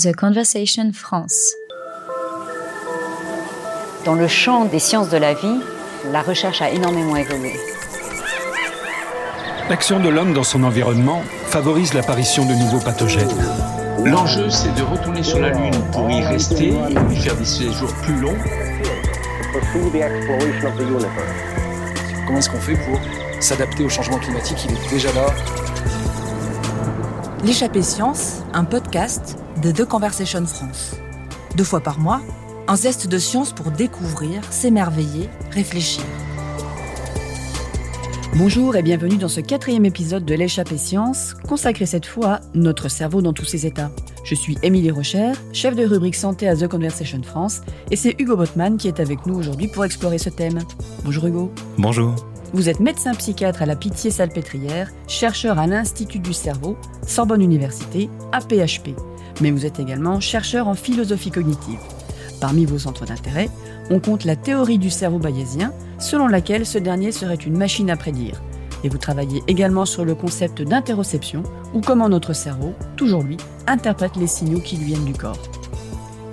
The 0.00 0.16
Conversation 0.16 0.92
France. 0.94 1.52
Dans 4.06 4.14
le 4.14 4.28
champ 4.28 4.64
des 4.64 4.78
sciences 4.78 5.10
de 5.10 5.18
la 5.18 5.34
vie, 5.34 5.60
la 6.10 6.22
recherche 6.22 6.62
a 6.62 6.70
énormément 6.70 7.16
évolué. 7.16 7.52
L'action 9.68 10.00
de 10.00 10.08
l'homme 10.08 10.32
dans 10.32 10.42
son 10.42 10.62
environnement 10.62 11.22
favorise 11.48 11.92
l'apparition 11.92 12.46
de 12.46 12.54
nouveaux 12.54 12.78
pathogènes. 12.78 13.28
L'enjeu, 14.02 14.48
c'est 14.48 14.74
de 14.74 14.82
retourner 14.82 15.22
sur 15.22 15.38
la 15.38 15.50
Lune 15.50 15.78
pour 15.92 16.10
y 16.10 16.24
rester 16.24 16.68
et 16.68 17.12
y 17.12 17.16
faire 17.16 17.36
des 17.36 17.44
séjours 17.44 17.92
plus 18.02 18.18
longs. 18.18 18.38
Comment 22.26 22.38
est-ce 22.38 22.48
qu'on 22.48 22.60
fait 22.60 22.76
pour 22.76 22.98
s'adapter 23.38 23.84
au 23.84 23.90
changement 23.90 24.18
climatique? 24.18 24.64
Il 24.66 24.72
est 24.72 24.90
déjà 24.90 25.12
là. 25.12 25.26
L'échappée 27.44 27.82
science, 27.82 28.36
un 28.54 28.64
podcast 28.64 29.36
de 29.60 29.72
The 29.72 29.84
Conversation 29.84 30.46
France. 30.46 30.96
Deux 31.56 31.64
fois 31.64 31.80
par 31.80 31.98
mois, 31.98 32.22
un 32.66 32.76
zeste 32.76 33.08
de 33.08 33.18
science 33.18 33.52
pour 33.52 33.70
découvrir, 33.70 34.42
s'émerveiller, 34.50 35.28
réfléchir. 35.50 36.04
Bonjour 38.36 38.76
et 38.76 38.82
bienvenue 38.82 39.16
dans 39.16 39.28
ce 39.28 39.40
quatrième 39.40 39.84
épisode 39.84 40.24
de 40.24 40.34
l'échappée 40.34 40.78
science, 40.78 41.34
consacré 41.46 41.84
cette 41.84 42.06
fois 42.06 42.34
à 42.34 42.40
notre 42.54 42.88
cerveau 42.88 43.20
dans 43.22 43.32
tous 43.32 43.44
ses 43.44 43.66
états. 43.66 43.90
Je 44.24 44.34
suis 44.34 44.56
Émilie 44.62 44.90
Rocher, 44.90 45.32
chef 45.52 45.74
de 45.74 45.84
rubrique 45.84 46.14
santé 46.14 46.48
à 46.48 46.56
The 46.56 46.68
Conversation 46.68 47.22
France, 47.22 47.60
et 47.90 47.96
c'est 47.96 48.14
Hugo 48.18 48.36
Botman 48.36 48.78
qui 48.78 48.88
est 48.88 49.00
avec 49.00 49.26
nous 49.26 49.34
aujourd'hui 49.34 49.68
pour 49.68 49.84
explorer 49.84 50.18
ce 50.18 50.30
thème. 50.30 50.60
Bonjour 51.04 51.26
Hugo. 51.26 51.52
Bonjour. 51.76 52.14
Vous 52.52 52.68
êtes 52.68 52.80
médecin 52.80 53.14
psychiatre 53.14 53.62
à 53.62 53.66
la 53.66 53.76
Pitié-Salpêtrière, 53.76 54.90
chercheur 55.06 55.58
à 55.58 55.66
l'Institut 55.66 56.18
du 56.18 56.32
cerveau, 56.32 56.76
Sorbonne 57.06 57.42
Université, 57.42 58.08
APHP. 58.32 58.94
Mais 59.40 59.50
vous 59.50 59.66
êtes 59.66 59.80
également 59.80 60.20
chercheur 60.20 60.68
en 60.68 60.74
philosophie 60.74 61.30
cognitive. 61.30 61.78
Parmi 62.40 62.64
vos 62.64 62.78
centres 62.78 63.04
d'intérêt, 63.04 63.48
on 63.90 64.00
compte 64.00 64.24
la 64.24 64.36
théorie 64.36 64.78
du 64.78 64.90
cerveau 64.90 65.18
bayésien, 65.18 65.72
selon 65.98 66.26
laquelle 66.26 66.64
ce 66.64 66.78
dernier 66.78 67.12
serait 67.12 67.34
une 67.34 67.56
machine 67.56 67.90
à 67.90 67.96
prédire. 67.96 68.42
Et 68.82 68.88
vous 68.88 68.98
travaillez 68.98 69.42
également 69.46 69.84
sur 69.84 70.04
le 70.04 70.14
concept 70.14 70.62
d'interoception, 70.62 71.42
ou 71.74 71.80
comment 71.80 72.08
notre 72.08 72.32
cerveau, 72.32 72.74
toujours 72.96 73.22
lui, 73.22 73.36
interprète 73.66 74.16
les 74.16 74.26
signaux 74.26 74.60
qui 74.60 74.76
lui 74.76 74.86
viennent 74.86 75.04
du 75.04 75.12
corps. 75.12 75.38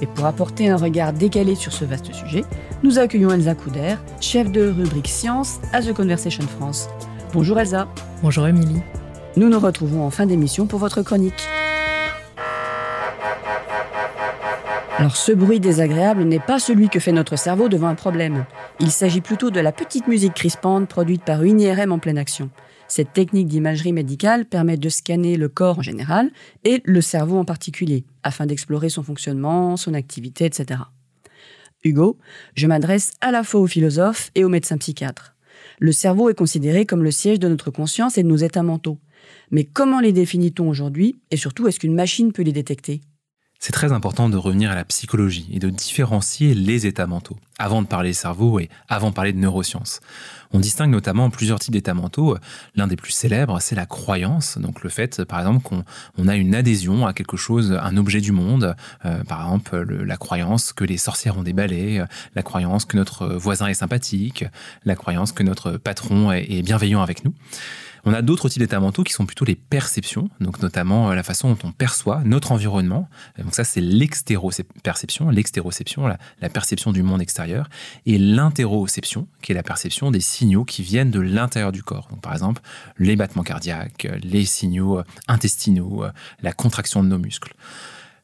Et 0.02 0.06
pour 0.06 0.26
apporter 0.26 0.70
un 0.70 0.78
regard 0.78 1.12
décalé 1.12 1.56
sur 1.56 1.74
ce 1.74 1.84
vaste 1.84 2.14
sujet, 2.14 2.46
nous 2.84 3.00
accueillons 3.00 3.32
Elsa 3.32 3.56
Couder, 3.56 3.96
chef 4.22 4.52
de 4.52 4.70
rubrique 4.70 5.08
Science 5.08 5.60
à 5.74 5.82
The 5.82 5.94
Conversation 5.94 6.44
France. 6.48 6.88
Bonjour 7.34 7.60
Elsa. 7.60 7.88
Bonjour 8.22 8.48
Émilie. 8.48 8.82
Nous 9.36 9.50
nous 9.50 9.60
retrouvons 9.60 10.06
en 10.06 10.10
fin 10.12 10.26
d'émission 10.26 10.68
pour 10.68 10.80
votre 10.80 11.02
chronique. 11.02 11.48
Alors 15.00 15.16
ce 15.16 15.32
bruit 15.32 15.60
désagréable 15.60 16.24
n'est 16.24 16.40
pas 16.40 16.58
celui 16.58 16.90
que 16.90 17.00
fait 17.00 17.12
notre 17.12 17.36
cerveau 17.36 17.70
devant 17.70 17.88
un 17.88 17.94
problème. 17.94 18.48
Il 18.80 18.90
s'agit 18.90 19.22
plutôt 19.22 19.52
de 19.52 19.60
la 19.60 19.72
petite 19.72 20.08
musique 20.08 20.34
crispante 20.34 20.90
produite 20.90 21.24
par 21.24 21.44
une 21.44 21.62
IRM 21.62 21.92
en 21.92 22.00
pleine 22.00 22.18
action. 22.18 22.50
Cette 22.88 23.14
technique 23.14 23.48
d'imagerie 23.48 23.94
médicale 23.94 24.46
permet 24.46 24.76
de 24.76 24.90
scanner 24.90 25.38
le 25.38 25.50
corps 25.50 25.78
en 25.78 25.82
général 25.84 26.32
et 26.64 26.82
le 26.84 27.02
cerveau 27.02 27.38
en 27.38 27.46
particulier, 27.46 28.06
afin 28.24 28.48
d'explorer 28.48 28.90
son 28.90 29.04
fonctionnement, 29.04 29.78
son 29.78 29.94
activité, 29.94 30.46
etc. 30.46 30.80
Hugo, 31.84 32.18
je 32.56 32.66
m'adresse 32.66 33.12
à 33.22 33.30
la 33.30 33.44
fois 33.44 33.60
aux 33.60 33.68
philosophes 33.68 34.32
et 34.34 34.44
aux 34.44 34.50
médecins 34.50 34.80
psychiatres. 34.80 35.36
Le 35.78 35.92
cerveau 35.92 36.32
est 36.32 36.38
considéré 36.38 36.88
comme 36.88 37.04
le 37.04 37.12
siège 37.12 37.38
de 37.38 37.48
notre 37.48 37.70
conscience 37.70 38.18
et 38.18 38.24
de 38.24 38.28
nos 38.28 38.38
états 38.38 38.64
mentaux. 38.64 38.98
Mais 39.52 39.64
comment 39.64 40.00
les 40.00 40.12
définit-on 40.12 40.68
aujourd'hui 40.68 41.20
et 41.30 41.38
surtout 41.38 41.68
est-ce 41.68 41.80
qu'une 41.80 41.94
machine 41.94 42.34
peut 42.34 42.42
les 42.42 42.52
détecter? 42.52 43.02
C'est 43.60 43.72
très 43.72 43.92
important 43.92 44.30
de 44.30 44.38
revenir 44.38 44.72
à 44.72 44.76
la 44.76 44.86
psychologie 44.86 45.48
et 45.52 45.60
de 45.60 45.70
différencier 45.70 46.54
les 46.54 46.86
états 46.86 47.08
mentaux, 47.08 47.38
avant 47.58 47.82
de 47.82 47.88
parler 47.88 48.14
cerveau 48.14 48.60
et 48.60 48.70
avant 48.88 49.10
de 49.10 49.16
parler 49.16 49.34
de 49.34 49.40
neurosciences. 49.40 50.00
On 50.54 50.60
distingue 50.60 50.92
notamment 50.92 51.30
plusieurs 51.30 51.60
types 51.60 51.74
d'états 51.74 51.94
mentaux. 51.94 52.38
L'un 52.76 52.88
des 52.88 52.96
plus 52.96 53.12
célèbres, 53.12 53.60
c'est 53.60 53.76
la 53.76 53.86
croyance, 53.86 54.58
donc 54.58 54.84
le 54.84 54.90
fait, 54.90 55.24
par 55.26 55.40
exemple, 55.40 55.62
qu'on 55.64 56.28
a 56.28 56.36
une 56.36 56.56
adhésion 56.56 57.06
à 57.06 57.14
quelque 57.14 57.36
chose, 57.36 57.78
un 57.82 57.98
objet 57.98 58.22
du 58.22 58.32
monde, 58.32 58.76
euh, 59.06 59.24
par 59.24 59.42
exemple 59.42 59.78
la 59.78 60.18
croyance 60.18 60.72
que 60.72 60.86
les 60.86 60.98
sorcières 60.98 61.38
ont 61.38 61.44
des 61.44 61.54
balais, 61.54 62.02
la 62.36 62.44
croyance 62.44 62.86
que 62.86 62.96
notre 62.96 63.28
voisin 63.28 63.68
est 63.68 63.74
sympathique, 63.74 64.46
la 64.86 64.96
croyance 64.96 65.32
que 65.32 65.44
notre 65.44 65.74
patron 65.74 66.32
est 66.32 66.62
bienveillant 66.62 67.02
avec 67.02 67.26
nous. 67.26 67.34
On 68.08 68.14
a 68.14 68.22
d'autres 68.22 68.48
types 68.48 68.62
d'états 68.62 68.80
mentaux 68.80 69.04
qui 69.04 69.12
sont 69.12 69.26
plutôt 69.26 69.44
les 69.44 69.56
perceptions, 69.56 70.30
donc 70.40 70.62
notamment 70.62 71.12
euh, 71.12 71.14
la 71.16 71.24
façon 71.24 71.50
dont 71.50 71.58
on 71.66 71.74
perçoit 71.74 72.22
notre 72.24 72.54
environnement. 72.54 73.10
Donc 73.38 73.54
ça, 73.54 73.66
c'est 73.66 73.82
l'extéroception, 73.82 75.30
la, 75.30 76.18
la 76.42 76.50
perception 76.50 76.94
du 76.94 77.04
monde 77.04 77.22
extérieur, 77.22 77.70
et 78.06 78.18
l'interoception, 78.18 79.28
qui 79.42 79.52
est 79.52 79.56
la 79.56 79.62
perception 79.62 80.10
des 80.10 80.22
signaux 80.22 80.64
qui 80.64 80.84
viennent 80.84 81.12
de 81.12 81.20
l'intérieur 81.20 81.74
du 81.74 81.84
corps. 81.84 82.08
Donc 82.10 82.22
par 82.22 82.32
exemple, 82.32 82.62
les 82.98 83.18
battements 83.18 83.44
cardiaques, 83.44 84.08
les 84.24 84.46
signaux 84.46 85.00
euh, 85.00 85.04
intestinaux, 85.28 86.06
euh, 86.06 86.12
la 86.42 86.54
contraction 86.54 87.04
de 87.04 87.10
nos 87.10 87.20
muscles. 87.20 87.54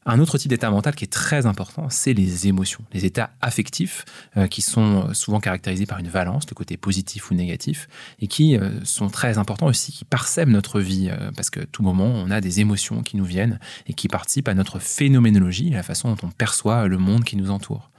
Un 0.06 0.20
autre 0.20 0.38
type 0.38 0.50
d'état 0.50 0.70
mental 0.70 0.96
qui 0.96 1.06
est 1.06 1.12
très 1.12 1.46
important, 1.46 1.88
c'est 1.90 2.14
les 2.14 2.48
émotions, 2.48 2.82
les 2.94 3.06
états 3.06 3.32
affectifs 3.42 4.06
euh, 4.38 4.48
qui 4.48 4.62
sont 4.62 5.14
souvent 5.14 5.40
caractérisés 5.40 5.86
par 5.86 6.00
une 6.00 6.10
valence, 6.10 6.44
le 6.50 6.56
côté 6.56 6.76
positif 6.76 7.32
ou 7.32 7.36
négatif, 7.36 7.88
et 8.20 8.28
qui 8.28 8.58
euh, 8.58 8.84
sont 8.84 9.08
très 9.08 9.38
importants 9.38 9.68
aussi, 9.68 9.92
qui 9.92 10.04
parsèment 10.04 10.52
notre 10.52 10.82
vie, 10.82 11.10
euh, 11.10 11.32
parce 11.36 11.50
que 11.50 11.62
tout 11.62 11.84
moment, 11.84 12.06
on 12.06 12.32
a 12.32 12.42
des 12.42 12.60
émotions 12.60 13.02
qui 13.02 13.16
nous 13.16 13.26
viennent 13.26 13.60
et 13.88 13.94
qui 13.94 14.08
participent 14.08 14.50
à 14.50 14.54
notre 14.54 14.80
phénoménologie, 14.80 15.70
la 15.70 15.84
façon 15.84 16.10
dont 16.10 16.28
on 16.28 16.32
perçoit 16.32 16.88
le 16.88 16.98
monde 16.98 17.24
qui 17.24 17.38
nous 17.38 17.50
entoure 17.50 17.90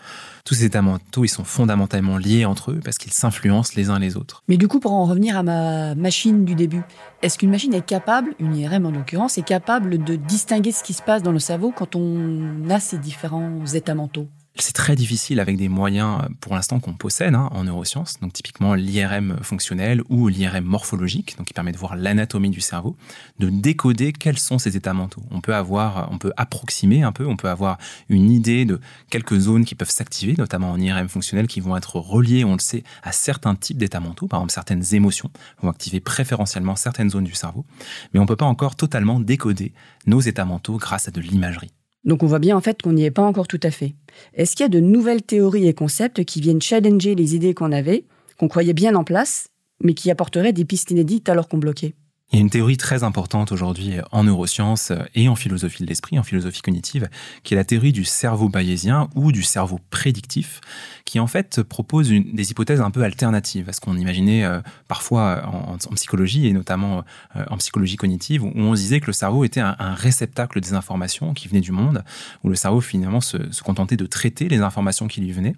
tous 0.45 0.55
ces 0.55 0.65
états 0.65 0.83
mentaux, 0.83 1.25
ils 1.25 1.29
sont 1.29 1.45
fondamentalement 1.45 2.19
liés 2.19 2.45
entre 2.45 2.73
eux 2.73 2.81
parce 2.85 2.99
qu'ils 2.99 3.13
s'influencent 3.13 3.73
les 3.77 3.91
uns 3.91 3.99
les 3.99 4.17
autres. 4.17 4.43
Mais 4.49 4.57
du 4.57 4.69
coup, 4.69 4.79
pour 4.79 4.93
en 4.93 5.05
revenir 5.07 5.39
à 5.39 5.43
ma 5.43 5.95
machine 5.95 6.45
du 6.45 6.55
début, 6.55 6.83
est-ce 7.23 7.39
qu'une 7.39 7.51
machine 7.51 7.73
est 7.73 7.85
capable, 7.85 8.35
une 8.39 8.55
IRM 8.55 8.87
en 8.87 8.91
l'occurrence, 8.91 9.39
est 9.39 9.43
capable 9.43 10.03
de 10.05 10.17
distinguer 10.17 10.73
ce 10.73 10.83
qui 10.83 10.93
se 10.93 11.03
passe 11.03 11.23
dans 11.23 11.33
le 11.33 11.39
cerveau 11.39 11.73
quand 11.75 11.97
on 11.97 12.69
a 12.69 12.81
ces 12.81 12.99
différents 12.99 13.65
états 13.67 13.95
mentaux 13.95 14.29
c'est 14.57 14.73
très 14.73 14.95
difficile 14.95 15.41
avec 15.41 15.57
des 15.57 15.69
moyens, 15.69 16.21
euh, 16.23 16.29
pour 16.41 16.55
l'instant, 16.55 16.79
qu'on 16.79 16.95
possède 16.95 17.35
hein, 17.35 17.49
en 17.51 17.65
neurosciences, 17.65 18.21
donc 18.21 18.33
typiquement 18.33 18.75
l'IRM 18.75 19.39
fonctionnel 19.43 20.03
ou 20.09 20.29
l'IRM 20.29 20.65
morphologique, 20.65 21.37
donc 21.37 21.49
qui 21.49 21.55
permet 21.55 21.73
de 21.73 21.77
voir 21.77 21.97
l'anatomie 21.97 22.51
du 22.51 22.61
cerveau, 22.61 22.97
de 23.41 23.51
décoder 23.51 24.13
quels 24.13 24.39
sont 24.39 24.59
ces 24.59 24.77
états 24.77 24.95
mentaux. 24.95 25.23
On 25.33 25.41
peut 25.41 25.55
avoir, 25.55 26.09
on 26.13 26.19
peut 26.19 26.33
approximer 26.37 27.03
un 27.03 27.11
peu, 27.11 27.27
on 27.27 27.37
peut 27.37 27.49
avoir 27.49 27.79
une 28.09 28.31
idée 28.31 28.65
de 28.65 28.81
quelques 29.11 29.39
zones 29.39 29.65
qui 29.65 29.75
peuvent 29.75 29.91
s'activer, 29.91 30.35
notamment 30.39 30.71
en 30.71 30.81
IRM 30.81 31.09
fonctionnel, 31.09 31.49
qui 31.49 31.59
vont 31.59 31.77
être 31.77 31.97
reliées, 31.97 32.45
on 32.45 32.53
le 32.53 32.61
sait, 32.61 32.85
à 33.03 33.11
certains 33.11 33.57
types 33.57 33.79
d'états 33.79 34.01
mentaux, 34.01 34.29
par 34.29 34.41
exemple 34.41 34.53
certaines 34.53 34.95
émotions 34.95 35.31
vont 35.63 35.71
activer 35.71 35.99
préférentiellement 35.99 36.77
certaines 36.77 37.11
zones 37.11 37.25
du 37.25 37.35
cerveau, 37.35 37.67
mais 38.13 38.21
on 38.21 38.23
ne 38.23 38.29
peut 38.29 38.37
pas 38.37 38.47
encore 38.47 38.77
totalement 38.77 39.19
décoder 39.19 39.73
nos 40.07 40.21
états 40.21 40.45
mentaux 40.45 40.77
grâce 40.77 41.09
à 41.09 41.11
de 41.11 41.21
l'imagerie. 41.21 41.73
Donc 42.05 42.23
on 42.23 42.27
voit 42.27 42.39
bien 42.39 42.57
en 42.57 42.61
fait 42.61 42.83
qu'on 42.83 42.93
n'y 42.93 43.05
est 43.05 43.11
pas 43.11 43.23
encore 43.23 43.49
tout 43.49 43.61
à 43.63 43.71
fait. 43.71 43.95
Est-ce 44.35 44.57
qu'il 44.57 44.65
y 44.65 44.67
a 44.67 44.69
de 44.69 44.81
nouvelles 44.81 45.23
théories 45.23 45.67
et 45.67 45.75
concepts 45.75 46.25
qui 46.25 46.41
viennent 46.41 46.63
challenger 46.63 47.15
les 47.15 47.35
idées 47.35 47.55
qu'on 47.55 47.73
avait, 47.73 48.05
qu'on 48.39 48.49
croyait 48.49 48.75
bien 48.75 48.95
en 48.95 49.05
place, 49.05 49.49
mais 49.83 49.95
qui 49.95 50.11
apporteraient 50.11 50.53
des 50.53 50.65
pistes 50.65 50.91
inédites 50.91 51.29
alors 51.29 51.49
qu'on 51.49 51.59
bloquait? 51.59 51.95
Il 52.33 52.37
y 52.37 52.39
a 52.39 52.41
une 52.41 52.51
théorie 52.51 52.77
très 52.77 53.05
importante 53.05 53.53
aujourd'hui 53.53 53.99
en 54.11 54.25
neurosciences 54.25 54.93
et 55.15 55.29
en 55.29 55.37
philosophie 55.37 55.85
de 55.85 55.89
l'esprit, 55.89 56.19
en 56.19 56.25
philosophie 56.25 56.63
cognitive, 56.63 57.09
qui 57.45 57.55
est 57.55 57.57
la 57.57 57.65
théorie 57.65 57.93
du 57.93 58.05
cerveau 58.05 58.49
bayésien 58.49 59.09
ou 59.15 59.31
du 59.31 59.45
cerveau 59.45 59.79
prédictif, 59.91 60.61
qui 61.05 61.21
en 61.21 61.29
fait 61.29 61.63
propose 61.63 62.09
des 62.09 62.51
hypothèses 62.51 62.81
un 62.81 62.91
peu 62.91 63.05
alternatives 63.05 63.69
à 63.69 63.73
ce 63.73 63.81
qu'on 63.81 63.97
imaginait 63.97 64.43
euh, 64.43 64.61
parfois 64.89 65.47
en, 65.47 65.77
psychologie 65.95 66.49
et 66.49 66.53
notamment 66.53 67.05
euh, 67.37 67.45
en 67.51 67.57
psychologie 67.59 67.97
cognitive, 67.97 68.43
où 68.43 68.51
on 68.57 68.75
disait 68.75 68.99
que 68.99 69.07
le 69.07 69.13
cerveau 69.13 69.45
était 69.45 69.61
un, 69.61 69.77
réceptacle 69.95 70.61
des 70.61 70.73
informations 70.73 71.35
qui 71.35 71.47
venaient 71.47 71.61
du 71.61 71.73
monde, 71.73 72.03
où 72.43 72.49
le 72.49 72.57
cerveau 72.57 72.81
finalement 72.81 73.21
se, 73.21 73.37
contentait 73.63 73.97
de 73.97 74.07
traiter 74.07 74.49
les 74.49 74.59
informations 74.59 75.07
qui 75.07 75.21
lui 75.21 75.31
venaient. 75.31 75.55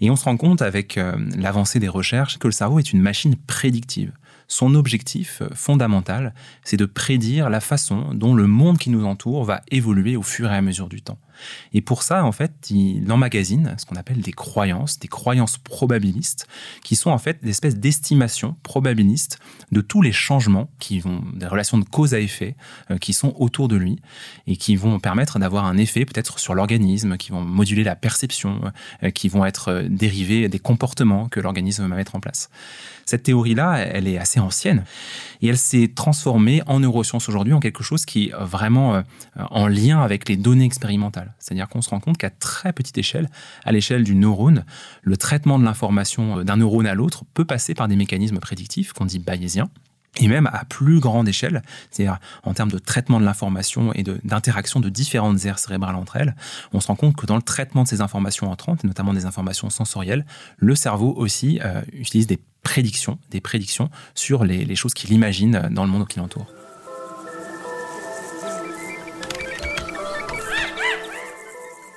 Et 0.00 0.10
on 0.10 0.16
se 0.16 0.24
rend 0.24 0.36
compte 0.36 0.60
avec 0.60 0.98
euh, 0.98 1.14
l'avancée 1.36 1.78
des 1.78 1.88
recherches 1.88 2.38
que 2.38 2.48
le 2.48 2.52
cerveau 2.52 2.80
est 2.80 2.92
une 2.92 3.00
machine 3.00 3.36
prédictive. 3.36 4.12
Son 4.48 4.74
objectif 4.74 5.42
euh, 5.42 5.48
fondamental, 5.54 6.34
c'est 6.64 6.76
de 6.76 6.86
prédire 6.86 7.50
la 7.50 7.60
façon 7.60 8.14
dont 8.14 8.34
le 8.34 8.46
monde 8.46 8.78
qui 8.78 8.90
nous 8.90 9.04
entoure 9.04 9.44
va 9.44 9.62
évoluer 9.70 10.16
au 10.16 10.22
fur 10.22 10.50
et 10.50 10.56
à 10.56 10.62
mesure 10.62 10.88
du 10.88 11.02
temps. 11.02 11.18
Et 11.72 11.80
pour 11.80 12.02
ça, 12.02 12.24
en 12.24 12.32
fait, 12.32 12.70
il 12.70 13.10
emmagasine 13.10 13.74
ce 13.78 13.86
qu'on 13.86 13.96
appelle 13.96 14.20
des 14.20 14.32
croyances, 14.32 14.98
des 14.98 15.08
croyances 15.08 15.58
probabilistes, 15.58 16.46
qui 16.82 16.96
sont 16.96 17.10
en 17.10 17.18
fait 17.18 17.42
des 17.42 17.50
espèces 17.50 17.76
d'estimations 17.76 18.56
probabilistes 18.62 19.38
de 19.72 19.80
tous 19.80 20.02
les 20.02 20.12
changements 20.12 20.70
qui 20.78 21.00
vont, 21.00 21.22
des 21.34 21.46
relations 21.46 21.78
de 21.78 21.84
cause 21.84 22.14
à 22.14 22.20
effet, 22.20 22.56
euh, 22.90 22.98
qui 22.98 23.12
sont 23.12 23.34
autour 23.38 23.68
de 23.68 23.76
lui 23.76 23.98
et 24.46 24.56
qui 24.56 24.76
vont 24.76 24.98
permettre 24.98 25.38
d'avoir 25.38 25.66
un 25.66 25.76
effet 25.76 26.04
peut-être 26.04 26.38
sur 26.38 26.54
l'organisme, 26.54 27.16
qui 27.16 27.30
vont 27.30 27.42
moduler 27.42 27.84
la 27.84 27.96
perception, 27.96 28.60
euh, 29.02 29.10
qui 29.10 29.28
vont 29.28 29.44
être 29.44 29.68
euh, 29.68 29.88
dérivés 29.88 30.48
des 30.48 30.58
comportements 30.58 31.28
que 31.28 31.40
l'organisme 31.40 31.88
va 31.88 31.96
mettre 31.96 32.14
en 32.14 32.20
place. 32.20 32.50
Cette 33.04 33.22
théorie-là, 33.22 33.78
elle 33.78 34.08
est 34.08 34.18
assez 34.18 34.40
ancienne 34.40 34.84
et 35.40 35.48
elle 35.48 35.58
s'est 35.58 35.92
transformée 35.94 36.62
en 36.66 36.80
neurosciences 36.80 37.28
aujourd'hui 37.28 37.52
en 37.52 37.60
quelque 37.60 37.84
chose 37.84 38.04
qui 38.04 38.28
est 38.28 38.32
vraiment 38.40 39.02
en 39.36 39.68
lien 39.68 40.00
avec 40.00 40.28
les 40.28 40.36
données 40.36 40.64
expérimentales. 40.64 41.25
C'est-à-dire 41.38 41.68
qu'on 41.68 41.82
se 41.82 41.90
rend 41.90 42.00
compte 42.00 42.18
qu'à 42.18 42.30
très 42.30 42.72
petite 42.72 42.98
échelle, 42.98 43.28
à 43.64 43.72
l'échelle 43.72 44.04
du 44.04 44.14
neurone, 44.14 44.64
le 45.02 45.16
traitement 45.16 45.58
de 45.58 45.64
l'information 45.64 46.42
d'un 46.42 46.56
neurone 46.56 46.86
à 46.86 46.94
l'autre 46.94 47.24
peut 47.34 47.44
passer 47.44 47.74
par 47.74 47.88
des 47.88 47.96
mécanismes 47.96 48.38
prédictifs 48.38 48.92
qu'on 48.92 49.06
dit 49.06 49.18
bayésiens 49.18 49.68
et 50.18 50.28
même 50.28 50.48
à 50.52 50.64
plus 50.64 51.00
grande 51.00 51.28
échelle, 51.28 51.62
c'est-à-dire 51.90 52.18
en 52.42 52.54
termes 52.54 52.70
de 52.70 52.78
traitement 52.78 53.20
de 53.20 53.24
l'information 53.24 53.92
et 53.92 54.02
d'interaction 54.02 54.80
de, 54.80 54.88
différentes 54.88 55.44
aires 55.44 55.58
cérébrales 55.58 55.94
entre 55.94 56.16
elles, 56.16 56.34
on 56.72 56.80
se 56.80 56.86
rend 56.86 56.96
compte 56.96 57.16
que 57.16 57.26
dans 57.26 57.36
le 57.36 57.42
traitement 57.42 57.82
de 57.82 57.88
ces 57.88 58.00
informations 58.00 58.50
entrantes, 58.50 58.84
et 58.84 58.86
notamment 58.86 59.12
des 59.12 59.26
informations 59.26 59.68
sensorielles, 59.68 60.24
le 60.56 60.74
cerveau 60.74 61.12
aussi 61.16 61.60
euh, 61.64 61.82
utilise 61.92 62.26
des 62.26 62.38
prédictions, 62.62 63.18
des 63.30 63.40
prédictions 63.40 63.90
sur 64.14 64.44
les, 64.44 64.64
les 64.64 64.76
choses 64.76 64.94
qu'il 64.94 65.12
imagine 65.12 65.68
dans 65.70 65.84
le 65.84 65.90
monde 65.90 66.08
qui 66.08 66.18
l'entoure. 66.18 66.46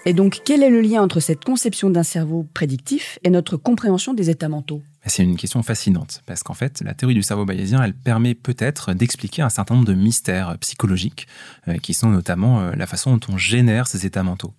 Et 0.05 0.13
donc, 0.13 0.41
quel 0.45 0.63
est 0.63 0.69
le 0.69 0.79
lien 0.79 1.01
entre 1.01 1.19
cette 1.19 1.43
conception 1.43 1.89
d'un 1.89 2.03
cerveau 2.03 2.47
prédictif 2.53 3.19
et 3.23 3.29
notre 3.29 3.57
compréhension 3.57 4.13
des 4.13 4.29
états 4.29 4.47
mentaux? 4.47 4.81
C'est 5.05 5.23
une 5.23 5.35
question 5.35 5.61
fascinante, 5.61 6.21
parce 6.25 6.41
qu'en 6.41 6.53
fait, 6.53 6.81
la 6.81 6.93
théorie 6.93 7.15
du 7.15 7.23
cerveau 7.23 7.45
bayésien, 7.45 7.83
elle 7.83 7.93
permet 7.93 8.33
peut-être 8.33 8.93
d'expliquer 8.93 9.41
un 9.41 9.49
certain 9.49 9.75
nombre 9.75 9.87
de 9.87 9.93
mystères 9.93 10.57
psychologiques, 10.59 11.27
euh, 11.67 11.77
qui 11.77 11.93
sont 11.93 12.09
notamment 12.09 12.61
euh, 12.61 12.71
la 12.75 12.87
façon 12.87 13.15
dont 13.15 13.33
on 13.33 13.37
génère 13.37 13.87
ces 13.87 14.05
états 14.05 14.23
mentaux. 14.23 14.53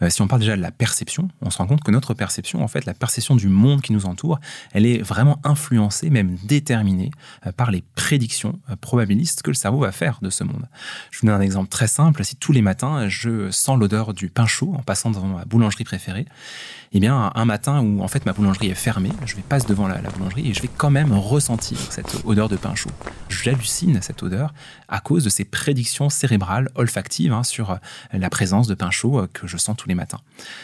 Euh, 0.00 0.10
si 0.10 0.22
on 0.22 0.28
parle 0.28 0.40
déjà 0.40 0.56
de 0.56 0.62
la 0.62 0.70
perception, 0.70 1.28
on 1.40 1.50
se 1.50 1.58
rend 1.58 1.66
compte 1.66 1.82
que 1.82 1.90
notre 1.90 2.14
perception, 2.14 2.62
en 2.62 2.68
fait, 2.68 2.84
la 2.86 2.94
perception 2.94 3.36
du 3.36 3.48
monde 3.48 3.82
qui 3.82 3.92
nous 3.92 4.06
entoure, 4.06 4.40
elle 4.72 4.86
est 4.86 5.02
vraiment 5.02 5.38
influencée, 5.44 6.10
même 6.10 6.36
déterminée 6.44 7.10
euh, 7.46 7.52
par 7.52 7.70
les 7.70 7.82
prédictions 7.94 8.58
euh, 8.70 8.76
probabilistes 8.76 9.42
que 9.42 9.50
le 9.50 9.54
cerveau 9.54 9.80
va 9.80 9.92
faire 9.92 10.18
de 10.22 10.30
ce 10.30 10.44
monde. 10.44 10.68
Je 11.10 11.20
vous 11.20 11.26
donne 11.26 11.36
un 11.36 11.40
exemple 11.40 11.68
très 11.68 11.88
simple. 11.88 12.24
Si 12.24 12.36
tous 12.36 12.52
les 12.52 12.62
matins, 12.62 13.08
je 13.08 13.50
sens 13.50 13.78
l'odeur 13.78 14.14
du 14.14 14.28
pain 14.28 14.46
chaud 14.46 14.74
en 14.76 14.82
passant 14.82 15.10
devant 15.10 15.26
ma 15.26 15.44
boulangerie 15.44 15.84
préférée, 15.84 16.26
eh 16.94 17.00
bien, 17.00 17.32
un 17.34 17.44
matin 17.44 17.80
où 17.80 18.02
en 18.02 18.08
fait 18.08 18.26
ma 18.26 18.32
boulangerie 18.32 18.68
est 18.68 18.74
fermée, 18.74 19.12
je 19.24 19.34
vais 19.34 19.42
passer 19.42 19.66
devant 19.66 19.88
la, 19.88 19.98
boulangerie 20.00 20.50
et 20.50 20.54
je 20.54 20.60
vais 20.60 20.68
quand 20.68 20.90
même 20.90 21.12
ressentir 21.12 21.78
cette 21.90 22.22
odeur 22.24 22.48
de 22.48 22.56
pain 22.56 22.74
chaud. 22.74 22.90
J'hallucine 23.30 24.00
cette 24.02 24.22
odeur 24.22 24.52
à 24.88 25.00
cause 25.00 25.24
de 25.24 25.30
ces 25.30 25.44
prédictions 25.44 26.10
cérébrales 26.10 26.68
olfactives 26.74 27.32
hein, 27.32 27.44
sur 27.44 27.78
la 28.12 28.28
présence 28.28 28.66
de 28.66 28.74
pain 28.74 28.90
chaud 28.90 29.26
que 29.32 29.46
je 29.46 29.56
sens 29.56 29.74
tous 29.76 29.88
les 29.88 29.94
matins. 29.94 30.20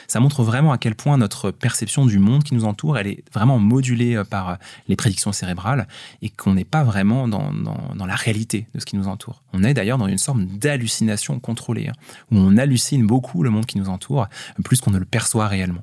Ça 0.07 0.21
montre 0.21 0.43
vraiment 0.43 0.73
à 0.73 0.79
quel 0.79 0.95
point 0.95 1.17
notre 1.17 1.51
perception 1.51 2.05
du 2.05 2.19
monde 2.19 2.45
qui 2.45 2.55
nous 2.55 2.65
entoure, 2.65 2.99
elle 2.99 3.07
est 3.07 3.25
vraiment 3.33 3.59
modulée 3.59 4.17
euh, 4.17 4.25
par 4.25 4.51
euh, 4.51 4.55
les 4.89 4.97
prédictions 4.97 5.33
cérébrales 5.33 5.89
et 6.23 6.29
qu'on 6.31 6.55
n'est 6.55 6.65
pas 6.65 6.85
vraiment 6.85 7.29
dans, 7.29 7.53
la 8.07 8.15
réalité 8.15 8.67
de 8.75 8.81
ce 8.81 8.87
qui 8.87 8.97
nous 8.97 9.09
entoure. 9.09 9.43
On 9.53 9.63
est 9.65 9.75
d'ailleurs 9.75 9.99
dans 9.99 10.07
une 10.07 10.19
sorte 10.19 10.41
d'hallucination 10.41 11.41
contrôlée, 11.41 11.89
hein, 11.89 11.93
où 12.31 12.39
on 12.39 12.57
hallucine 12.57 13.07
beaucoup 13.07 13.43
le 13.43 13.51
monde 13.51 13.67
qui 13.67 13.79
nous 13.79 13.89
entoure, 13.89 14.29
plus 14.65 14.81
qu'on 14.81 14.91
ne 14.91 14.99
le 14.99 15.05
perçoit 15.05 15.47
réellement. 15.47 15.83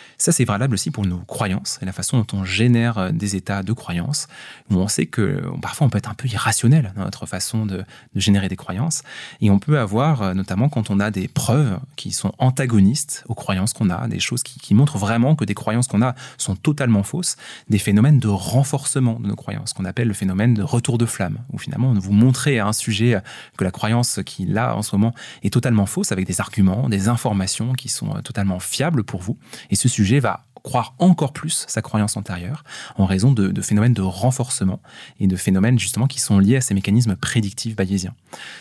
Ça, 0.21 0.31
c'est 0.31 0.45
valable 0.45 0.75
aussi 0.75 0.91
pour 0.91 1.03
nos 1.03 1.17
croyances 1.17 1.79
et 1.81 1.85
la 1.85 1.93
façon 1.93 2.19
dont 2.19 2.37
on 2.37 2.45
génère 2.45 2.99
euh, 2.99 3.09
des 3.09 3.35
états 3.35 3.63
de 3.63 3.73
croyances, 3.73 4.27
où 4.69 4.75
on 4.75 4.87
sait 4.87 5.07
que 5.07 5.41
parfois 5.63 5.87
on 5.87 5.89
peut 5.89 5.97
être 5.97 6.11
un 6.11 6.13
peu 6.13 6.27
irrationnel 6.27 6.93
dans 6.95 7.05
notre 7.05 7.25
façon 7.25 7.65
de, 7.65 7.83
générer 8.13 8.47
des 8.47 8.55
croyances. 8.55 9.01
Et 9.41 9.49
on 9.49 9.57
peut 9.57 9.79
avoir, 9.79 10.21
euh, 10.21 10.33
notamment 10.35 10.69
quand 10.69 10.91
on 10.91 10.99
a 10.99 11.09
des 11.09 11.27
preuves 11.27 11.79
qui 11.95 12.11
sont 12.11 12.33
antagonistes 12.37 13.23
aux 13.29 13.33
croyances 13.33 13.73
qu'on 13.73 13.89
a, 13.89 14.07
des 14.07 14.19
choses 14.19 14.43
qui, 14.43 14.75
montrent 14.75 14.99
vraiment 14.99 15.35
que 15.35 15.43
des 15.43 15.55
croyances 15.55 15.87
qu'on 15.87 16.03
a 16.03 16.13
sont 16.37 16.55
totalement 16.55 17.01
fausses, 17.01 17.35
des 17.67 17.79
phénomènes 17.79 18.19
de 18.19 18.27
renforcement 18.27 19.19
de 19.19 19.27
nos 19.27 19.35
croyances, 19.35 19.73
qu'on 19.73 19.85
appelle 19.85 20.07
le 20.07 20.13
phénomène 20.13 20.53
de 20.53 20.61
retour 20.61 20.99
de 20.99 21.07
flamme, 21.07 21.39
où 21.51 21.57
finalement 21.57 21.93
vous 21.93 22.13
montrez 22.13 22.59
à 22.59 22.67
un 22.67 22.73
sujet 22.73 23.19
que 23.57 23.63
la 23.63 23.71
croyance 23.71 24.19
qu'il 24.23 24.55
a 24.59 24.75
en 24.75 24.83
ce 24.83 24.95
moment 24.95 25.15
est 25.41 25.51
totalement 25.51 25.87
fausse 25.87 26.11
avec 26.11 26.27
des 26.27 26.41
arguments, 26.41 26.89
des 26.89 27.07
informations 27.07 27.73
qui 27.73 27.89
sont 27.89 28.15
euh, 28.15 28.21
totalement 28.21 28.59
fiables 28.59 29.03
pour 29.03 29.21
vous. 29.21 29.39
Et 29.71 29.75
ce 29.75 29.89
sujet 29.89 30.10
va 30.19 30.43
croire 30.63 30.93
encore 30.99 31.33
plus 31.33 31.65
sa 31.67 31.81
croyance 31.81 32.17
antérieure 32.17 32.63
en 32.95 33.05
raison 33.05 33.31
de, 33.31 33.61
phénomènes 33.61 33.93
de 33.93 34.01
renforcement 34.01 34.79
et 35.19 35.27
de 35.27 35.35
phénomènes 35.35 35.79
justement 35.79 36.07
qui 36.07 36.19
sont 36.19 36.39
liés 36.39 36.57
à 36.57 36.61
ces 36.61 36.73
mécanismes 36.73 37.15
prédictifs 37.15 37.75
bayésiens. 37.75 38.13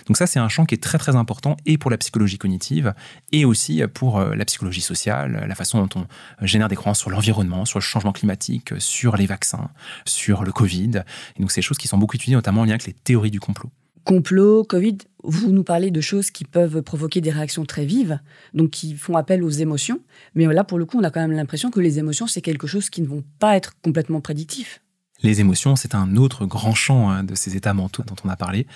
Donc 0.06 0.16
ça, 0.16 0.26
c'est 0.26 0.38
un 0.38 0.48
champ 0.48 0.64
qui 0.64 0.74
est 0.74 0.82
très 0.82 0.98
très 0.98 1.16
important 1.16 1.56
et 1.66 1.78
pour 1.78 1.90
la 1.90 1.98
psychologie 1.98 2.38
cognitive 2.38 2.94
et 3.32 3.44
aussi 3.44 3.82
pour 3.92 4.18
euh, 4.18 4.34
la 4.34 4.44
psychologie 4.44 4.80
sociale, 4.80 5.44
la 5.46 5.54
façon 5.54 5.84
dont 5.84 6.06
on 6.40 6.46
génère 6.46 6.68
des 6.68 6.76
croyances 6.76 6.98
sur 6.98 7.10
l'environnement, 7.10 7.64
sur 7.64 7.78
le 7.78 7.84
changement 7.84 8.12
climatique, 8.12 8.72
sur 8.78 9.16
les 9.16 9.26
vaccins, 9.26 9.70
sur 10.04 10.44
le 10.44 10.52
Covid. 10.52 11.02
Donc 11.38 11.52
ces 11.52 11.62
choses 11.62 11.78
qui 11.78 11.88
sont 11.88 11.98
beaucoup 11.98 12.16
étudiées 12.16 12.34
notamment 12.34 12.62
en 12.62 12.64
lien 12.64 12.72
avec 12.72 12.86
les 12.86 12.92
théories 12.92 13.30
du 13.30 13.40
complot 13.40 13.70
complot, 14.10 14.64
Covid, 14.64 14.98
vous 15.22 15.52
nous 15.52 15.62
parlez 15.62 15.92
de 15.92 16.00
choses 16.00 16.32
qui 16.32 16.42
peuvent 16.44 16.82
provoquer 16.82 17.20
des 17.20 17.30
réactions 17.30 17.64
très 17.64 17.84
vives, 17.84 18.18
donc 18.54 18.70
qui 18.70 18.94
font 18.94 19.16
appel 19.16 19.44
aux 19.44 19.50
émotions. 19.50 20.00
Mais 20.34 20.46
là, 20.46 20.64
pour 20.64 20.80
le 20.80 20.84
coup, 20.84 20.98
on 20.98 21.04
a 21.04 21.12
quand 21.12 21.20
même 21.20 21.30
l'impression 21.30 21.70
que 21.70 21.78
les 21.78 22.00
émotions, 22.00 22.26
c'est 22.26 22.40
quelque 22.40 22.66
chose 22.66 22.90
qui 22.90 23.02
ne 23.02 23.06
vont 23.06 23.22
pas 23.38 23.56
être 23.56 23.80
complètement 23.82 24.20
prédictif. 24.20 24.80
Les 25.22 25.40
émotions, 25.40 25.76
c'est 25.76 25.94
un 25.94 26.16
autre 26.16 26.44
grand 26.44 26.74
champ 26.74 27.08
hein, 27.08 27.22
de 27.22 27.36
ces 27.36 27.54
états 27.54 27.72
mentaux 27.72 28.02
dont 28.04 28.16
on 28.24 28.28
a 28.28 28.34
parlé. 28.34 28.66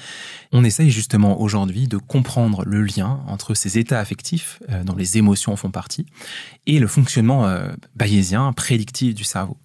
On 0.52 0.62
essaye 0.62 0.90
justement 0.90 1.40
aujourd'hui 1.40 1.88
de 1.88 1.96
comprendre 1.96 2.62
le 2.64 2.82
lien 2.82 3.20
entre 3.26 3.54
ces 3.54 3.76
états 3.76 3.98
affectifs, 3.98 4.60
euh, 4.70 4.84
dont 4.84 4.94
les 4.94 5.18
émotions 5.18 5.56
font 5.56 5.72
partie, 5.72 6.06
et 6.68 6.78
le 6.78 6.86
fonctionnement 6.86 7.48
euh, 7.48 7.72
bayésien, 7.96 8.52
prédictif 8.52 9.16
du 9.16 9.24
cerveau. 9.24 9.56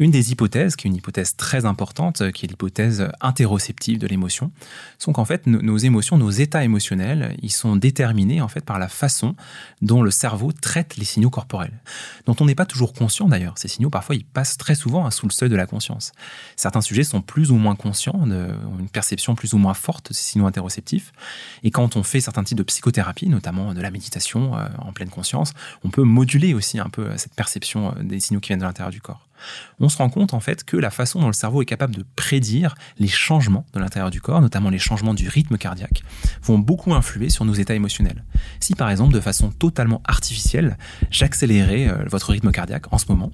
Une 0.00 0.10
des 0.10 0.32
hypothèses, 0.32 0.76
qui 0.76 0.86
est 0.86 0.90
une 0.90 0.96
hypothèse 0.96 1.36
très 1.36 1.66
importante, 1.66 2.32
qui 2.32 2.46
est 2.46 2.48
l'hypothèse 2.48 3.06
interoceptive 3.20 3.98
de 3.98 4.06
l'émotion, 4.06 4.50
sont 4.98 5.12
qu'en 5.12 5.26
fait 5.26 5.46
nos 5.46 5.76
émotions, 5.76 6.16
nos 6.16 6.30
états 6.30 6.64
émotionnels, 6.64 7.36
ils 7.42 7.52
sont 7.52 7.76
déterminés 7.76 8.40
en 8.40 8.48
fait 8.48 8.64
par 8.64 8.78
la 8.78 8.88
façon 8.88 9.36
dont 9.82 10.02
le 10.02 10.10
cerveau 10.10 10.52
traite 10.52 10.96
les 10.96 11.04
signaux 11.04 11.28
corporels, 11.28 11.82
dont 12.24 12.34
on 12.40 12.46
n'est 12.46 12.54
pas 12.54 12.64
toujours 12.64 12.94
conscient 12.94 13.28
d'ailleurs. 13.28 13.58
Ces 13.58 13.68
signaux, 13.68 13.90
parfois, 13.90 14.14
ils 14.14 14.24
passent 14.24 14.56
très 14.56 14.74
souvent 14.74 15.04
hein, 15.04 15.10
sous 15.10 15.26
le 15.26 15.32
seuil 15.32 15.50
de 15.50 15.56
la 15.56 15.66
conscience. 15.66 16.12
Certains 16.56 16.80
sujets 16.80 17.04
sont 17.04 17.20
plus 17.20 17.50
ou 17.50 17.56
moins 17.56 17.76
conscients, 17.76 18.18
ont 18.22 18.78
une 18.78 18.88
perception 18.88 19.34
plus 19.34 19.52
ou 19.52 19.58
moins 19.58 19.74
forte 19.74 20.08
de 20.08 20.14
ces 20.14 20.24
signaux 20.24 20.46
interoceptifs. 20.46 21.12
Et 21.62 21.70
quand 21.70 21.96
on 21.96 22.02
fait 22.02 22.22
certains 22.22 22.42
types 22.42 22.56
de 22.56 22.62
psychothérapie, 22.62 23.28
notamment 23.28 23.74
de 23.74 23.82
la 23.82 23.90
méditation 23.90 24.56
euh, 24.56 24.66
en 24.78 24.94
pleine 24.94 25.10
conscience, 25.10 25.52
on 25.84 25.90
peut 25.90 26.04
moduler 26.04 26.54
aussi 26.54 26.78
un 26.78 26.88
peu 26.88 27.06
cette 27.18 27.34
perception 27.34 27.90
euh, 27.90 28.02
des 28.02 28.18
signaux 28.18 28.40
qui 28.40 28.48
viennent 28.48 28.60
de 28.60 28.64
l'intérieur 28.64 28.90
du 28.90 29.02
corps 29.02 29.26
on 29.80 29.88
se 29.88 29.98
rend 29.98 30.10
compte 30.10 30.34
en 30.34 30.40
fait 30.40 30.64
que 30.64 30.76
la 30.76 30.90
façon 30.90 31.20
dont 31.20 31.26
le 31.26 31.32
cerveau 31.32 31.62
est 31.62 31.66
capable 31.66 31.94
de 31.94 32.04
prédire 32.16 32.74
les 32.98 33.08
changements 33.08 33.64
de 33.72 33.80
l'intérieur 33.80 34.10
du 34.10 34.20
corps, 34.20 34.40
notamment 34.40 34.70
les 34.70 34.78
changements 34.78 35.14
du 35.14 35.28
rythme 35.28 35.56
cardiaque, 35.56 36.02
vont 36.42 36.58
beaucoup 36.58 36.94
influer 36.94 37.30
sur 37.30 37.44
nos 37.44 37.54
états 37.54 37.74
émotionnels. 37.74 38.24
Si 38.60 38.74
par 38.74 38.90
exemple 38.90 39.12
de 39.12 39.20
façon 39.20 39.50
totalement 39.50 40.02
artificielle, 40.04 40.76
j'accélérais 41.10 41.88
euh, 41.88 42.04
votre 42.08 42.30
rythme 42.30 42.50
cardiaque 42.50 42.92
en 42.92 42.98
ce 42.98 43.06
moment, 43.08 43.32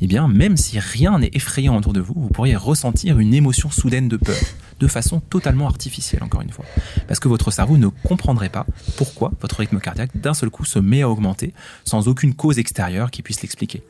eh 0.00 0.06
bien 0.06 0.28
même 0.28 0.56
si 0.56 0.78
rien 0.78 1.18
n'est 1.18 1.30
effrayant 1.32 1.76
autour 1.76 1.92
de 1.92 2.00
vous, 2.00 2.14
vous 2.16 2.28
pourriez 2.28 2.56
ressentir 2.56 3.18
une 3.18 3.34
émotion 3.34 3.70
soudaine 3.70 4.08
de 4.08 4.16
peur, 4.16 4.36
de 4.80 4.86
façon 4.86 5.20
totalement 5.20 5.66
artificielle 5.66 6.22
encore 6.22 6.42
une 6.42 6.50
fois, 6.50 6.64
parce 7.06 7.20
que 7.20 7.28
votre 7.28 7.50
cerveau 7.50 7.76
ne 7.76 7.88
comprendrait 7.88 8.48
pas 8.48 8.66
pourquoi 8.96 9.32
votre 9.40 9.60
rythme 9.60 9.80
cardiaque 9.80 10.16
d'un 10.16 10.34
seul 10.34 10.50
coup 10.50 10.64
se 10.64 10.78
met 10.78 11.02
à 11.02 11.08
augmenter 11.08 11.52
sans 11.84 12.08
aucune 12.08 12.34
cause 12.34 12.58
extérieure 12.58 13.10
qui 13.10 13.22
puisse 13.22 13.42
l'expliquer. 13.42 13.82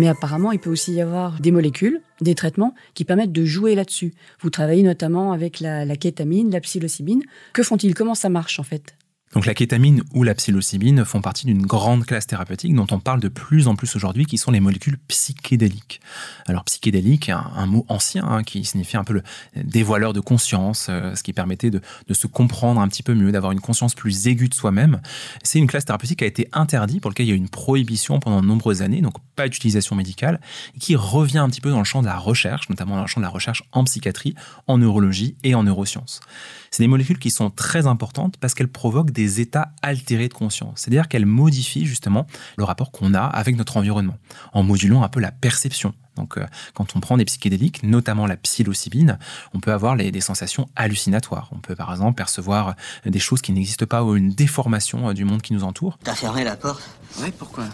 Mais 0.00 0.08
apparemment, 0.08 0.50
il 0.50 0.58
peut 0.58 0.70
aussi 0.70 0.94
y 0.94 1.02
avoir 1.02 1.40
des 1.40 1.50
molécules, 1.50 2.00
des 2.22 2.34
traitements 2.34 2.74
qui 2.94 3.04
permettent 3.04 3.32
de 3.32 3.44
jouer 3.44 3.74
là-dessus. 3.74 4.14
Vous 4.40 4.48
travaillez 4.48 4.82
notamment 4.82 5.32
avec 5.32 5.60
la, 5.60 5.84
la 5.84 5.94
kétamine, 5.94 6.50
la 6.50 6.62
psilocybine. 6.62 7.22
Que 7.52 7.62
font-ils? 7.62 7.92
Comment 7.92 8.14
ça 8.14 8.30
marche 8.30 8.58
en 8.58 8.62
fait? 8.62 8.94
Donc 9.32 9.46
la 9.46 9.54
kétamine 9.54 10.02
ou 10.12 10.24
la 10.24 10.34
psilocybine 10.34 11.04
font 11.04 11.20
partie 11.20 11.46
d'une 11.46 11.64
grande 11.64 12.04
classe 12.04 12.26
thérapeutique 12.26 12.74
dont 12.74 12.86
on 12.90 12.98
parle 12.98 13.20
de 13.20 13.28
plus 13.28 13.68
en 13.68 13.76
plus 13.76 13.94
aujourd'hui, 13.94 14.26
qui 14.26 14.38
sont 14.38 14.50
les 14.50 14.58
molécules 14.58 14.98
psychédéliques. 15.06 16.00
Alors 16.46 16.64
psychédélique, 16.64 17.28
un, 17.28 17.66
mot 17.66 17.86
ancien 17.88 18.24
hein, 18.24 18.42
qui 18.42 18.64
signifie 18.64 18.96
un 18.96 19.04
peu 19.04 19.14
le 19.14 19.22
dévoileur 19.54 20.12
de 20.12 20.18
conscience, 20.18 20.88
euh, 20.90 21.14
ce 21.14 21.22
qui 21.22 21.32
permettait 21.32 21.70
de, 21.70 21.80
de, 22.08 22.14
se 22.14 22.26
comprendre 22.26 22.80
un 22.80 22.88
petit 22.88 23.04
peu 23.04 23.14
mieux, 23.14 23.30
d'avoir 23.30 23.52
une 23.52 23.60
conscience 23.60 23.94
plus 23.94 24.26
aiguë 24.26 24.48
de 24.48 24.54
soi-même. 24.54 25.00
C'est 25.44 25.60
une 25.60 25.68
classe 25.68 25.84
thérapeutique 25.84 26.18
qui 26.18 26.24
a 26.24 26.28
été 26.28 26.48
interdite, 26.52 27.00
pour 27.00 27.12
laquelle 27.12 27.26
il 27.26 27.30
y 27.30 27.32
a 27.32 27.36
eu 27.36 27.38
une 27.38 27.48
prohibition 27.48 28.18
pendant 28.18 28.42
de 28.42 28.46
nombreuses 28.46 28.82
années, 28.82 29.00
donc 29.00 29.14
pas 29.36 29.48
d'utilisation 29.48 29.94
médicale, 29.94 30.40
et 30.74 30.80
qui 30.80 30.96
revient 30.96 31.38
un 31.38 31.48
petit 31.48 31.60
peu 31.60 31.70
dans 31.70 31.78
le 31.78 31.84
champ 31.84 32.02
de 32.02 32.06
la 32.06 32.18
recherche, 32.18 32.68
notamment 32.68 32.96
dans 32.96 33.02
le 33.02 33.06
champ 33.06 33.20
de 33.20 33.26
la 33.26 33.30
recherche 33.30 33.62
en 33.70 33.84
psychiatrie, 33.84 34.34
en 34.66 34.78
neurologie 34.78 35.36
et 35.44 35.54
en 35.54 35.62
neurosciences. 35.62 36.20
C'est 36.70 36.84
des 36.84 36.88
molécules 36.88 37.18
qui 37.18 37.30
sont 37.30 37.50
très 37.50 37.88
importantes 37.88 38.36
parce 38.38 38.54
qu'elles 38.54 38.68
provoquent 38.68 39.10
des 39.10 39.40
états 39.40 39.72
altérés 39.82 40.28
de 40.28 40.34
conscience. 40.34 40.74
C'est-à-dire 40.76 41.08
qu'elles 41.08 41.26
modifient 41.26 41.84
justement 41.84 42.28
le 42.56 42.64
rapport 42.64 42.92
qu'on 42.92 43.12
a 43.12 43.22
avec 43.22 43.56
notre 43.56 43.76
environnement, 43.76 44.16
en 44.52 44.62
modulant 44.62 45.02
un 45.02 45.08
peu 45.08 45.18
la 45.18 45.32
perception. 45.32 45.94
Donc, 46.14 46.38
euh, 46.38 46.46
quand 46.74 46.94
on 46.94 47.00
prend 47.00 47.16
des 47.16 47.24
psychédéliques, 47.24 47.82
notamment 47.82 48.26
la 48.26 48.36
psilocybine, 48.36 49.18
on 49.52 49.60
peut 49.60 49.72
avoir 49.72 49.96
des 49.96 50.20
sensations 50.20 50.68
hallucinatoires. 50.76 51.48
On 51.52 51.58
peut 51.58 51.74
par 51.74 51.90
exemple 51.90 52.16
percevoir 52.16 52.76
des 53.04 53.18
choses 53.18 53.42
qui 53.42 53.52
n'existent 53.52 53.86
pas 53.86 54.04
ou 54.04 54.14
une 54.14 54.30
déformation 54.30 55.08
euh, 55.08 55.12
du 55.12 55.24
monde 55.24 55.42
qui 55.42 55.54
nous 55.54 55.64
entoure. 55.64 55.98
T'as 56.04 56.14
fermé 56.14 56.44
la 56.44 56.56
porte? 56.56 56.88
Oui, 57.20 57.32
pourquoi? 57.36 57.64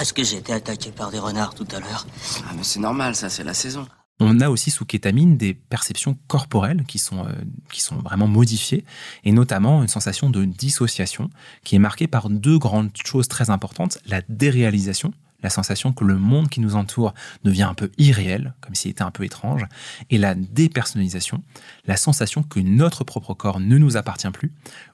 Est-ce 0.00 0.12
que 0.12 0.24
j'ai 0.24 0.36
été 0.36 0.52
attaqué 0.52 0.90
par 0.90 1.10
des 1.10 1.18
renards 1.18 1.54
tout 1.54 1.68
à 1.74 1.80
l'heure? 1.80 2.06
Ah, 2.48 2.52
mais 2.56 2.64
c'est 2.64 2.80
normal, 2.80 3.14
ça, 3.14 3.30
c'est 3.30 3.44
la 3.44 3.54
saison. 3.54 3.86
On 4.22 4.40
a 4.40 4.48
aussi 4.48 4.70
sous 4.70 4.84
kétamine 4.84 5.36
des 5.36 5.54
perceptions 5.54 6.16
corporelles 6.28 6.84
qui 6.86 6.98
sont, 6.98 7.26
euh, 7.26 7.32
qui 7.72 7.80
sont 7.80 7.96
vraiment 7.96 8.28
modifiées, 8.28 8.84
et 9.24 9.32
notamment 9.32 9.82
une 9.82 9.88
sensation 9.88 10.30
de 10.30 10.44
dissociation 10.44 11.28
qui 11.64 11.76
est 11.76 11.80
marquée 11.80 12.06
par 12.06 12.30
deux 12.30 12.58
grandes 12.58 12.90
choses 13.04 13.28
très 13.28 13.50
importantes. 13.50 13.98
La 14.06 14.22
déréalisation, 14.28 15.12
la 15.42 15.50
sensation 15.50 15.92
que 15.92 16.04
le 16.04 16.16
monde 16.16 16.48
qui 16.48 16.60
nous 16.60 16.76
entoure 16.76 17.14
devient 17.44 17.62
un 17.64 17.74
peu 17.74 17.90
irréel, 17.98 18.54
comme 18.60 18.74
s'il 18.74 18.90
était 18.90 19.02
un 19.02 19.10
peu 19.10 19.24
étrange, 19.24 19.64
et 20.10 20.18
la 20.18 20.34
dépersonnalisation, 20.34 21.42
la 21.86 21.96
sensation 21.96 22.42
que 22.42 22.60
notre 22.60 23.04
propre 23.04 23.34
corps 23.34 23.60
ne 23.60 23.78
nous 23.78 23.96
appartient 23.96 24.30
plus, 24.30 24.52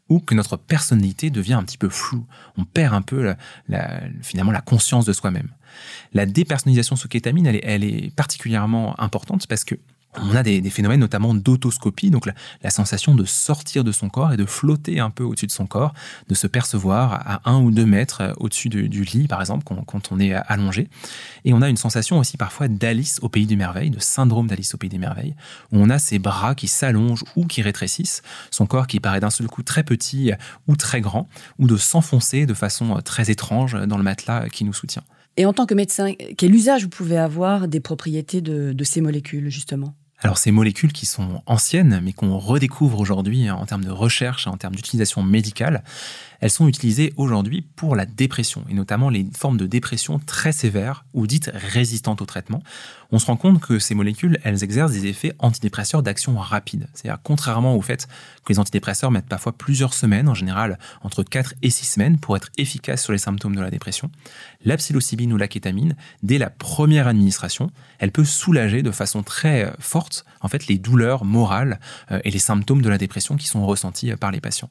ou 0.09 0.21
que 0.21 0.35
notre 0.35 0.57
personnalité 0.57 1.31
devient 1.31 1.55
un 1.55 1.64
petit 1.64 1.78
peu 1.78 1.88
floue. 1.88 2.26
On 2.57 2.64
perd 2.64 2.95
un 2.95 3.02
peu 3.02 3.35
finalement 4.23 4.52
la 4.52 4.61
conscience 4.61 5.05
de 5.05 5.12
soi-même. 5.12 5.50
La 6.12 6.26
dépersonnalisation 6.26 6.97
sous 6.97 7.09
kétamine, 7.09 7.47
elle 7.47 7.57
est, 7.57 7.64
elle 7.64 7.85
est 7.85 8.14
particulièrement 8.14 8.99
importante 9.00 9.47
parce 9.47 9.64
que 9.64 9.75
on 10.17 10.35
a 10.35 10.43
des, 10.43 10.62
phénomènes 10.71 11.00
notamment 11.00 11.35
d'autoscopie, 11.35 12.11
donc 12.11 12.27
la, 12.62 12.71
sensation 12.71 13.15
de 13.15 13.25
sortir 13.25 13.85
de 13.85 13.93
son 13.93 14.09
corps 14.09 14.33
et 14.33 14.37
de 14.37 14.45
flotter 14.45 15.00
un 15.00 15.11
peu 15.11 15.25
au-dessus 15.25 15.47
de 15.47 15.53
son 15.53 15.67
corps, 15.67 15.95
de 16.29 16.35
se 16.35 16.47
percevoir 16.47 17.12
à 17.27 17.50
un 17.50 17.61
ou 17.61 17.71
deux 17.71 17.87
mètres 17.87 18.23
euh, 18.23 18.33
au-dessus 18.38 18.69
du, 18.69 19.05
lit, 19.05 19.29
par 19.29 19.41
exemple, 19.41 19.65
quand, 19.65 20.12
on 20.12 20.21
est 20.21 20.33
allongé. 20.33 20.88
Et 21.45 21.53
on 21.53 21.62
a 21.62 21.69
une 21.69 21.77
sensation 21.77 22.19
aussi 22.19 22.37
parfois 22.37 22.69
d'Alice 22.69 23.19
au 23.23 23.29
pays 23.29 23.47
des 23.47 23.57
merveilles, 23.57 23.91
de 23.91 24.00
syndrome 24.00 24.47
d'Alice 24.47 24.75
au 24.75 24.79
pays 24.79 24.91
des 24.91 24.99
merveilles, 24.99 25.35
où 25.73 25.79
on 25.79 25.91
a 25.91 25.99
ses 25.99 26.19
bras 26.19 26.55
qui 26.55 26.69
s'allongent 26.69 27.25
ou 27.37 27.47
qui 27.47 27.62
rétrécissent, 27.62 28.23
son 28.50 28.67
corps 28.67 28.87
qui 28.87 29.00
paraît 29.00 29.21
d'un 29.21 29.31
seul 29.31 29.47
coup 29.47 29.62
très 29.62 29.83
petit 29.83 30.33
ou 30.67 30.77
très 30.77 31.00
grand, 31.00 31.29
ou 31.59 31.67
de 31.67 31.77
s'enfoncer 31.77 32.47
de 32.47 32.55
façon 32.55 33.00
très 33.05 33.31
étrange 33.31 33.77
dans 33.87 33.99
le 33.99 34.05
matelas 34.05 34.49
qui 34.49 34.65
nous 34.65 34.75
soutient. 34.75 35.03
Et 35.37 35.47
en 35.47 35.53
tant 35.53 35.67
que 35.67 35.75
médecin, 35.75 36.15
quel 36.37 36.55
usage 36.55 36.83
vous 36.83 36.88
pouvez 36.88 37.17
avoir 37.17 37.69
des 37.69 37.81
propriétés 37.81 38.41
de 38.41 38.85
ces 38.85 39.00
molécules, 39.00 39.50
justement? 39.50 39.95
Alors 40.20 40.38
ces 40.38 40.50
molécules 40.50 40.92
qui 40.92 41.06
sont 41.06 41.42
anciennes, 41.46 42.00
mais 42.02 42.12
qu'on 42.12 42.38
redécouvre 42.38 42.98
aujourd'hui 42.98 43.50
en 43.50 43.64
termes 43.66 43.84
de 43.84 43.90
recherche, 43.90 44.46
en 44.46 44.56
termes 44.56 44.75
d'utilisation 44.75 45.22
médicale, 45.22 45.84
elles 46.40 46.50
sont 46.50 46.68
utilisées 46.68 47.12
aujourd'hui 47.16 47.66
pour 47.76 47.97
la 47.97 48.07
dépression, 48.07 48.64
et 48.68 48.75
notamment 48.75 49.11
les 49.11 49.26
formes 49.37 49.57
de 49.57 49.66
dépression 49.66 50.18
très 50.18 50.52
sévères 50.52 51.04
ou 51.14 51.26
dites 51.26 51.50
résistantes 51.54 52.23
au 52.23 52.26
traitement. 52.26 52.62
On 53.11 53.18
se 53.18 53.26
rend 53.26 53.37
compte 53.37 53.61
que 53.61 53.78
ces 53.78 53.95
molécules, 53.95 54.38
elles 54.45 54.62
exercent 54.62 54.92
des 54.92 55.07
effets 55.07 55.33
antidépresseurs 55.38 56.02
d'action 56.02 56.37
rapide. 56.37 56.88
C'est-à-dire, 56.92 57.18
contrairement 57.23 57.75
au 57.75 57.80
fait 57.80 58.07
que 58.45 58.52
les 58.52 58.59
antidépresseurs 58.59 59.11
mettent 59.11 59.28
parfois 59.28 59.52
plusieurs 59.52 59.95
semaines, 59.95 60.28
en 60.28 60.35
général 60.35 60.78
entre 61.02 61.23
4 61.23 61.54
et 61.62 61.71
6 61.71 61.87
semaines, 61.87 62.18
pour 62.18 62.37
être 62.37 62.50
efficaces 62.59 63.02
sur 63.02 63.12
les 63.12 63.18
symptômes 63.18 63.57
de 63.57 63.61
la 63.61 63.71
dépression, 63.71 64.11
la 64.64 64.76
psilocybine 64.76 65.33
ou 65.33 65.37
la 65.37 65.49
kétamine, 65.49 65.97
dès 66.23 66.38
la 66.38 66.50
première 66.50 67.09
administration, 67.09 67.71
elle 67.99 68.12
peut 68.12 68.25
soulager 68.25 68.83
de 68.83 68.90
façon 68.90 69.23
très 69.23 69.73
forte 69.78 70.25
en 70.40 70.49
fait 70.49 70.66
les 70.66 70.78
douleurs 70.78 71.25
morales 71.25 71.80
euh, 72.11 72.21
et 72.25 72.30
les 72.30 72.38
symptômes 72.38 72.83
de 72.83 72.88
la 72.88 72.99
dépression 72.99 73.37
qui 73.37 73.47
sont 73.47 73.66
ressentis 73.66 74.12
euh, 74.12 74.16
par 74.16 74.30
les 74.30 74.40
patients. 74.40 74.71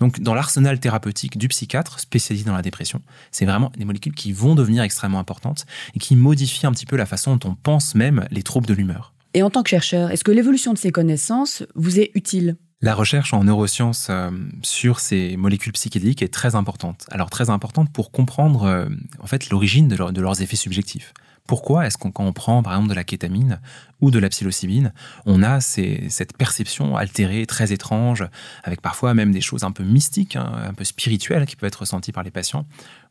Donc 0.00 0.20
dans 0.20 0.34
l'arsenal 0.34 0.80
thérapeutique 0.80 1.03
du 1.12 1.48
psychiatre 1.48 2.00
spécialisé 2.00 2.44
dans 2.46 2.54
la 2.54 2.62
dépression, 2.62 3.00
c'est 3.30 3.44
vraiment 3.44 3.72
des 3.76 3.84
molécules 3.84 4.14
qui 4.14 4.32
vont 4.32 4.54
devenir 4.54 4.82
extrêmement 4.82 5.18
importantes 5.18 5.66
et 5.94 5.98
qui 5.98 6.16
modifient 6.16 6.66
un 6.66 6.72
petit 6.72 6.86
peu 6.86 6.96
la 6.96 7.06
façon 7.06 7.36
dont 7.36 7.50
on 7.50 7.54
pense 7.54 7.94
même 7.94 8.26
les 8.30 8.42
troubles 8.42 8.66
de 8.66 8.74
l'humeur. 8.74 9.12
Et 9.34 9.42
en 9.42 9.50
tant 9.50 9.62
que 9.62 9.70
chercheur, 9.70 10.10
est-ce 10.10 10.24
que 10.24 10.30
l'évolution 10.30 10.72
de 10.72 10.78
ces 10.78 10.92
connaissances 10.92 11.64
vous 11.74 11.98
est 11.98 12.12
utile? 12.14 12.56
La 12.80 12.94
recherche 12.94 13.32
en 13.32 13.44
neurosciences 13.44 14.08
euh, 14.10 14.30
sur 14.62 15.00
ces 15.00 15.36
molécules 15.36 15.72
psychédéliques 15.72 16.22
est 16.22 16.32
très 16.32 16.54
importante. 16.54 17.06
Alors 17.10 17.30
très 17.30 17.50
importante 17.50 17.90
pour 17.92 18.10
comprendre 18.10 18.88
en 19.20 19.26
fait 19.26 19.48
l'origine 19.50 19.88
de, 19.88 20.12
de, 20.12 20.20
leurs 20.20 20.42
effets 20.42 20.56
subjectifs. 20.56 21.14
Pourquoi 21.46 21.86
est-ce 21.86 21.98
qu'on, 21.98 22.10
quand 22.10 22.24
on 22.24 22.32
prend 22.32 22.62
par 22.62 22.72
exemple 22.72 22.88
de 22.88 22.94
la 22.94 23.04
kétamine 23.04 23.60
ou 24.00 24.10
de 24.10 24.18
la 24.18 24.30
psilocybine, 24.30 24.94
on 25.26 25.42
a 25.42 25.60
cette 25.60 26.36
perception 26.38 26.96
altérée, 26.96 27.44
très 27.46 27.72
étrange, 27.72 28.26
avec 28.62 28.80
parfois 28.80 29.12
même 29.12 29.30
des 29.30 29.42
choses 29.42 29.62
un 29.62 29.70
peu 29.70 29.84
mystiques, 29.84 30.36
hein, 30.36 30.52
un 30.68 30.72
peu 30.72 30.84
spirituelles 30.84 31.44
qui 31.44 31.56
peuvent 31.56 31.68
être 31.68 31.80
ressenties 31.80 32.12
par 32.12 32.22
les 32.22 32.30
patients 32.30 32.66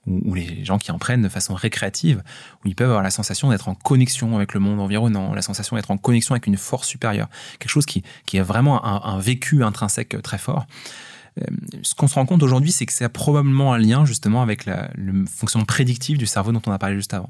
ou, 0.07 0.33
les 0.33 0.65
gens 0.65 0.79
qui 0.79 0.91
en 0.91 0.97
prennent 0.97 1.21
de 1.21 1.29
façon 1.29 1.53
récréative, 1.53 2.23
où 2.63 2.67
ils 2.67 2.75
peuvent 2.75 2.89
avoir 2.89 3.03
la 3.03 3.11
sensation 3.11 3.51
d'être 3.51 3.69
en 3.69 3.75
connexion 3.75 4.35
avec 4.35 4.53
le 4.53 4.59
monde 4.59 4.79
environnant, 4.79 5.33
la 5.33 5.41
sensation 5.41 5.75
d'être 5.75 5.91
en 5.91 5.97
connexion 5.97 6.33
avec 6.33 6.47
une 6.47 6.57
force 6.57 6.87
supérieure, 6.87 7.29
quelque 7.59 7.71
chose 7.71 7.85
qui, 7.85 8.03
qui 8.25 8.37
est 8.37 8.41
vraiment 8.41 8.83
un 8.83 9.19
vécu 9.19 9.63
intrinsèque 9.63 10.21
très 10.21 10.37
fort. 10.37 10.65
Euh, 11.41 11.45
ce 11.81 11.95
qu'on 11.95 12.07
se 12.07 12.15
rend 12.15 12.25
compte 12.25 12.43
aujourd'hui, 12.43 12.71
c'est 12.71 12.85
que 12.85 12.93
c'est 12.93 13.07
probablement 13.09 13.73
un 13.73 13.77
lien 13.77 14.05
justement 14.05 14.41
avec 14.41 14.65
la, 14.65 14.89
le 14.95 15.25
fonctionnement 15.25 15.65
prédictif 15.65 16.17
du 16.17 16.25
cerveau 16.25 16.51
dont 16.51 16.61
on 16.67 16.71
a 16.71 16.77
parlé 16.77 16.95
juste 16.95 17.13
avant. 17.13 17.29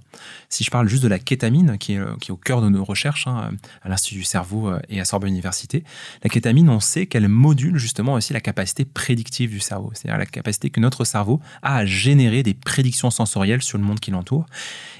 Si 0.49 0.63
je 0.63 0.71
parle 0.71 0.87
juste 0.89 1.03
de 1.03 1.07
la 1.07 1.19
kétamine, 1.19 1.77
qui 1.77 1.93
est, 1.93 1.99
euh, 1.99 2.15
qui 2.19 2.31
au 2.31 2.35
cœur 2.35 2.61
de 2.61 2.69
nos 2.69 2.83
recherches 2.83 3.27
hein, 3.27 3.51
à 3.81 3.89
l'Institut 3.89 4.15
du 4.15 4.23
cerveau 4.23 4.69
euh, 4.69 4.79
et 4.89 4.99
à 4.99 5.05
Sorbonne 5.05 5.29
Université, 5.29 5.83
la 6.23 6.29
kétamine, 6.29 6.69
on 6.69 6.79
sait 6.79 7.05
qu'elle 7.05 7.27
module 7.27 7.77
justement 7.77 8.13
aussi 8.13 8.33
la 8.33 8.41
capacité 8.41 8.85
prédictive 8.85 9.49
du 9.49 9.59
cerveau, 9.59 9.91
c'est-à-dire 9.93 10.17
la 10.17 10.25
capacité 10.25 10.69
que 10.69 10.79
notre 10.79 11.05
cerveau 11.05 11.39
a 11.61 11.77
à 11.77 11.85
générer 11.85 12.43
des 12.43 12.53
prédictions 12.53 13.09
sensorielles 13.09 13.63
sur 13.63 13.77
le 13.77 13.83
monde 13.83 13.99
qui 13.99 14.11
l'entoure. 14.11 14.45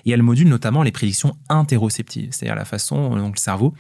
Et 0.06 0.12
elle 0.12 0.24
module 0.24 0.48
notamment 0.48 0.84
les 0.84 0.92
prédictions 0.92 1.36
interoceptives, 1.50 2.30
c'est-à-dire 2.32 2.56
la 2.56 2.66
façon 2.66 3.16
dont 3.16 3.30
le 3.30 3.38
cerveau 3.38 3.74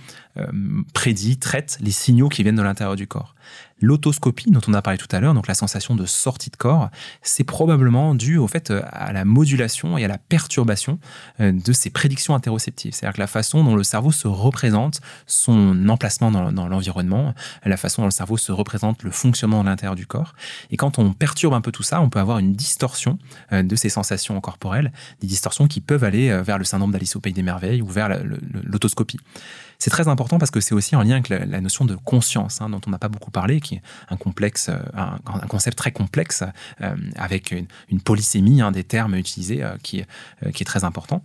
prédit, 0.94 1.38
traite 1.38 1.78
les 1.82 1.92
signaux 1.92 2.30
qui 2.30 2.44
viennent 2.44 2.56
de 2.56 2.62
l'intérieur 2.62 2.96
du 2.96 3.08
corps. 3.08 3.36
L'autoscopie 3.84 4.50
dont 4.50 4.62
on 4.68 4.74
a 4.74 4.82
parlé 4.82 4.98
tout 4.98 5.14
à 5.14 5.20
l'heure, 5.20 5.34
donc 5.34 5.48
la 5.48 5.56
sensation 5.56 5.94
de 5.96 6.06
sortie 6.06 6.50
de 6.50 6.56
corps, 6.56 6.90
c'est 7.22 7.44
probablement 7.44 8.16
dû 8.16 8.38
au 8.38 8.48
fait 8.48 8.72
euh, 8.72 8.82
à 8.92 9.12
la 9.12 9.26
modulation 9.26 9.98
et 9.98 10.06
à 10.06 10.08
la 10.08 10.18
perturbation 10.18 11.00
euh, 11.42 11.52
de 11.52 11.74
ces 11.74 11.90
prédictions 11.90 12.34
interoceptives. 12.34 12.94
C'est-à-dire 12.94 13.16
que 13.16 13.20
la 13.20 13.28
façon 13.28 13.62
dont 13.62 13.76
le 13.76 13.84
cerveau 13.84 14.14
se 14.14 14.28
représente 14.28 15.02
son 15.28 15.90
emplacement 15.90 16.32
dans, 16.32 16.68
l'environnement, 16.68 17.34
la 17.66 17.76
façon 17.76 18.04
dont 18.04 18.08
le 18.08 18.12
cerveau 18.12 18.38
se 18.38 18.54
représente 18.54 19.04
le 19.04 19.12
fonctionnement 19.12 19.64
de 19.64 19.70
l'intérieur 19.70 19.96
du 19.96 20.08
corps. 20.08 20.34
Et 20.72 20.78
quand 20.78 20.98
on 20.98 21.12
perturbe 21.12 21.54
un 21.54 21.62
peu 21.62 21.72
tout 21.72 21.84
ça, 21.84 22.00
on 22.00 22.10
peut 22.10 22.20
avoir 22.20 22.38
une 22.38 22.54
distorsion 22.54 23.20
euh, 23.52 23.64
de 23.64 23.76
ces 23.76 23.90
sensations 23.90 24.40
corporelles, 24.40 24.94
des 25.20 25.28
distorsions 25.28 25.68
qui 25.68 25.82
peuvent 25.82 26.06
aller 26.06 26.42
vers 26.42 26.58
le 26.58 26.64
syndrome 26.64 26.92
d'Alice 26.92 27.18
au 27.18 27.20
Pays 27.20 27.34
des 27.34 27.44
Merveilles 27.44 27.82
ou 27.82 27.88
vers 27.88 28.10
l'autoscopie. 28.64 29.20
C'est 29.84 29.90
très 29.90 30.08
important 30.08 30.40
parce 30.40 30.50
que 30.50 30.62
c'est 30.62 30.74
aussi 30.74 30.96
en 30.96 31.04
lien 31.04 31.16
avec 31.16 31.28
la, 31.28 31.60
notion 31.60 31.84
de 31.84 31.98
conscience, 31.98 32.62
hein, 32.62 32.70
dont 32.70 32.80
on 32.88 32.90
n'a 32.90 33.00
pas 33.00 33.10
beaucoup 33.10 33.32
parlé, 33.32 33.60
qui 33.60 33.76
est 33.76 33.82
un 34.10 34.16
complexe, 34.16 34.70
euh, 34.70 34.78
un, 34.96 35.48
concept 35.50 35.78
très 35.78 35.92
complexe 35.92 36.42
euh, 36.80 36.96
avec 37.18 37.52
une, 37.52 38.00
polysémie 38.00 38.62
hein, 38.62 38.72
des 38.72 38.86
termes 38.86 39.14
utilisés 39.16 39.62
euh, 39.62 39.76
qui, 39.84 40.06
qui 40.54 40.64
est 40.64 40.66
très 40.66 40.86
important 40.86 41.22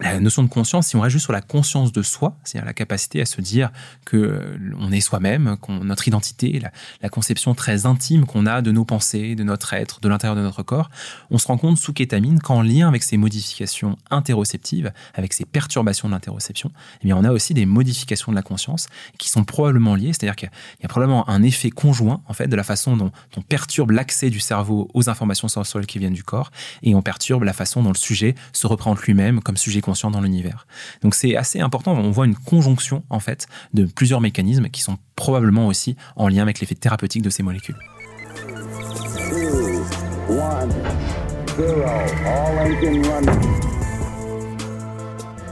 la 0.00 0.20
notion 0.20 0.42
de 0.42 0.48
conscience, 0.48 0.88
si 0.88 0.96
on 0.96 1.00
reste 1.00 1.12
juste 1.12 1.24
sur 1.24 1.32
la 1.32 1.40
conscience 1.40 1.92
de 1.92 2.02
soi, 2.02 2.36
c'est-à-dire 2.44 2.66
la 2.66 2.74
capacité 2.74 3.20
à 3.20 3.26
se 3.26 3.40
dire 3.40 3.70
que 4.04 4.16
euh, 4.16 4.58
on 4.78 4.92
est 4.92 5.00
soi-même, 5.00 5.56
qu'on 5.60 5.84
notre 5.84 6.06
identité, 6.06 6.60
la, 7.00 7.08
conception 7.08 7.54
très 7.54 7.86
intime 7.86 8.26
qu'on 8.26 8.46
a 8.46 8.60
de 8.60 8.70
nos 8.70 8.84
pensées, 8.84 9.34
de 9.34 9.42
notre 9.42 9.72
être, 9.72 10.00
de 10.00 10.08
l'intérieur 10.08 10.36
de 10.36 10.42
notre 10.42 10.62
corps, 10.62 10.90
on 11.30 11.38
se 11.38 11.46
rend 11.46 11.56
compte 11.56 11.78
sous 11.78 11.92
kétamine 11.92 12.38
qu'en 12.38 12.62
lien 12.62 12.86
avec 12.86 13.02
ces 13.02 13.16
modifications 13.16 13.96
interoceptives, 14.10 14.92
avec 15.14 15.32
ces 15.32 15.44
perturbations 15.44 16.08
de 16.08 16.14
eh 16.18 17.04
bien 17.04 17.16
on 17.16 17.24
a 17.24 17.32
aussi 17.32 17.54
des 17.54 17.66
modifications 17.66 18.32
de 18.32 18.36
la 18.36 18.42
conscience 18.42 18.88
qui 19.18 19.28
sont 19.28 19.44
probablement 19.44 19.94
liées, 19.94 20.12
c'est-à-dire 20.12 20.36
qu'il 20.36 20.50
y 20.82 20.84
a 20.84 20.88
probablement 20.88 21.28
un 21.28 21.42
effet 21.42 21.70
conjoint 21.70 22.22
en 22.26 22.32
fait 22.32 22.48
de 22.48 22.56
la 22.56 22.64
façon 22.64 22.96
dont 22.96 23.12
on 23.36 23.42
perturbe 23.42 23.92
l'accès 23.92 24.30
du 24.30 24.40
cerveau 24.40 24.90
aux 24.94 25.08
informations 25.08 25.48
sensorielles 25.48 25.86
qui 25.86 25.98
viennent 25.98 26.12
du 26.12 26.24
corps 26.24 26.50
et 26.82 26.94
on 26.94 27.02
perturbe 27.02 27.44
la 27.44 27.52
façon 27.52 27.82
dont 27.82 27.90
le 27.90 27.96
sujet 27.96 28.34
se 28.52 28.66
représente 28.66 29.00
lui-même 29.02 29.40
comme 29.40 29.56
sujet 29.56 29.80
dans 30.10 30.20
l'univers. 30.20 30.66
Donc 31.02 31.14
c'est 31.14 31.36
assez 31.36 31.60
important, 31.60 31.92
on 31.92 32.10
voit 32.10 32.26
une 32.26 32.36
conjonction 32.36 33.02
en 33.10 33.20
fait 33.20 33.46
de 33.74 33.84
plusieurs 33.84 34.20
mécanismes 34.20 34.68
qui 34.68 34.82
sont 34.82 34.98
probablement 35.16 35.66
aussi 35.66 35.96
en 36.16 36.28
lien 36.28 36.42
avec 36.42 36.60
l'effet 36.60 36.74
thérapeutique 36.74 37.22
de 37.22 37.30
ces 37.30 37.42
molécules. 37.42 37.76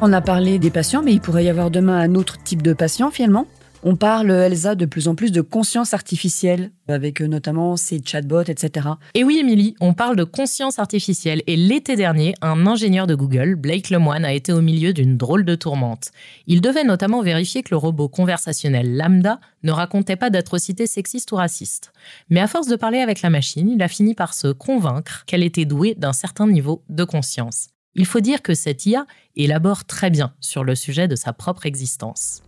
On 0.03 0.13
a 0.13 0.21
parlé 0.21 0.59
des 0.59 0.71
patients, 0.71 1.03
mais 1.03 1.13
il 1.13 1.21
pourrait 1.21 1.45
y 1.45 1.49
avoir 1.49 1.71
demain 1.71 1.99
un 1.99 2.15
autre 2.15 2.37
type 2.43 2.63
de 2.63 2.75
patient 2.75 3.11
finalement? 3.11 3.47
On 3.89 3.95
parle, 3.95 4.33
Elsa, 4.33 4.75
de 4.75 4.85
plus 4.85 5.07
en 5.07 5.15
plus 5.15 5.31
de 5.31 5.41
conscience 5.41 5.95
artificielle, 5.95 6.73
avec 6.89 7.23
euh, 7.23 7.29
notamment 7.29 7.77
ces 7.77 8.03
chatbots, 8.05 8.43
etc. 8.43 8.89
Et 9.15 9.23
oui, 9.23 9.39
Émilie, 9.39 9.77
on 9.81 9.95
parle 9.95 10.17
de 10.17 10.25
conscience 10.25 10.81
artificielle. 10.81 11.41
Et 11.47 11.55
l'été 11.55 11.95
dernier, 11.95 12.35
un 12.43 12.67
ingénieur 12.67 13.07
de 13.07 13.15
Google, 13.15 13.55
Blake 13.55 13.91
Lemoine, 13.91 14.25
a 14.25 14.33
été 14.33 14.53
au 14.53 14.61
milieu 14.61 14.93
d'une 14.93 15.17
drôle 15.17 15.45
de 15.45 15.55
tourmente. 15.55 16.11
Il 16.49 16.61
devait 16.61 16.83
notamment 16.83 17.23
vérifier 17.23 17.63
que 17.63 17.69
le 17.71 17.77
robot 17.77 18.09
conversationnel 18.09 18.97
Lambda 18.97 19.39
ne 19.63 19.71
racontait 19.71 20.17
pas 20.17 20.31
d'atrocités 20.31 20.89
sexistes 20.89 21.31
ou 21.31 21.37
racistes. 21.37 21.93
Mais 22.29 22.41
à 22.41 22.49
force 22.49 22.67
de 22.67 22.75
parler 22.75 22.99
avec 22.99 23.23
la 23.23 23.31
machine, 23.31 23.69
il 23.71 23.81
a 23.85 23.89
fini 23.89 24.17
par 24.17 24.35
se 24.35 24.49
convaincre 24.49 25.23
qu'elle 25.27 25.45
était 25.45 25.65
douée 25.65 25.95
d'un 25.95 26.13
certain 26.13 26.49
niveau 26.49 26.83
de 26.89 27.05
conscience. 27.05 27.69
Il 27.95 28.05
faut 28.05 28.21
dire 28.21 28.43
que 28.43 28.55
cette 28.55 28.85
IA 28.85 29.07
élabore 29.37 29.85
très 29.85 30.11
bien 30.11 30.35
sur 30.41 30.65
le 30.65 30.75
sujet 30.75 31.07
de 31.07 31.15
sa 31.15 31.33
propre 31.33 31.67
existence. 31.67 32.43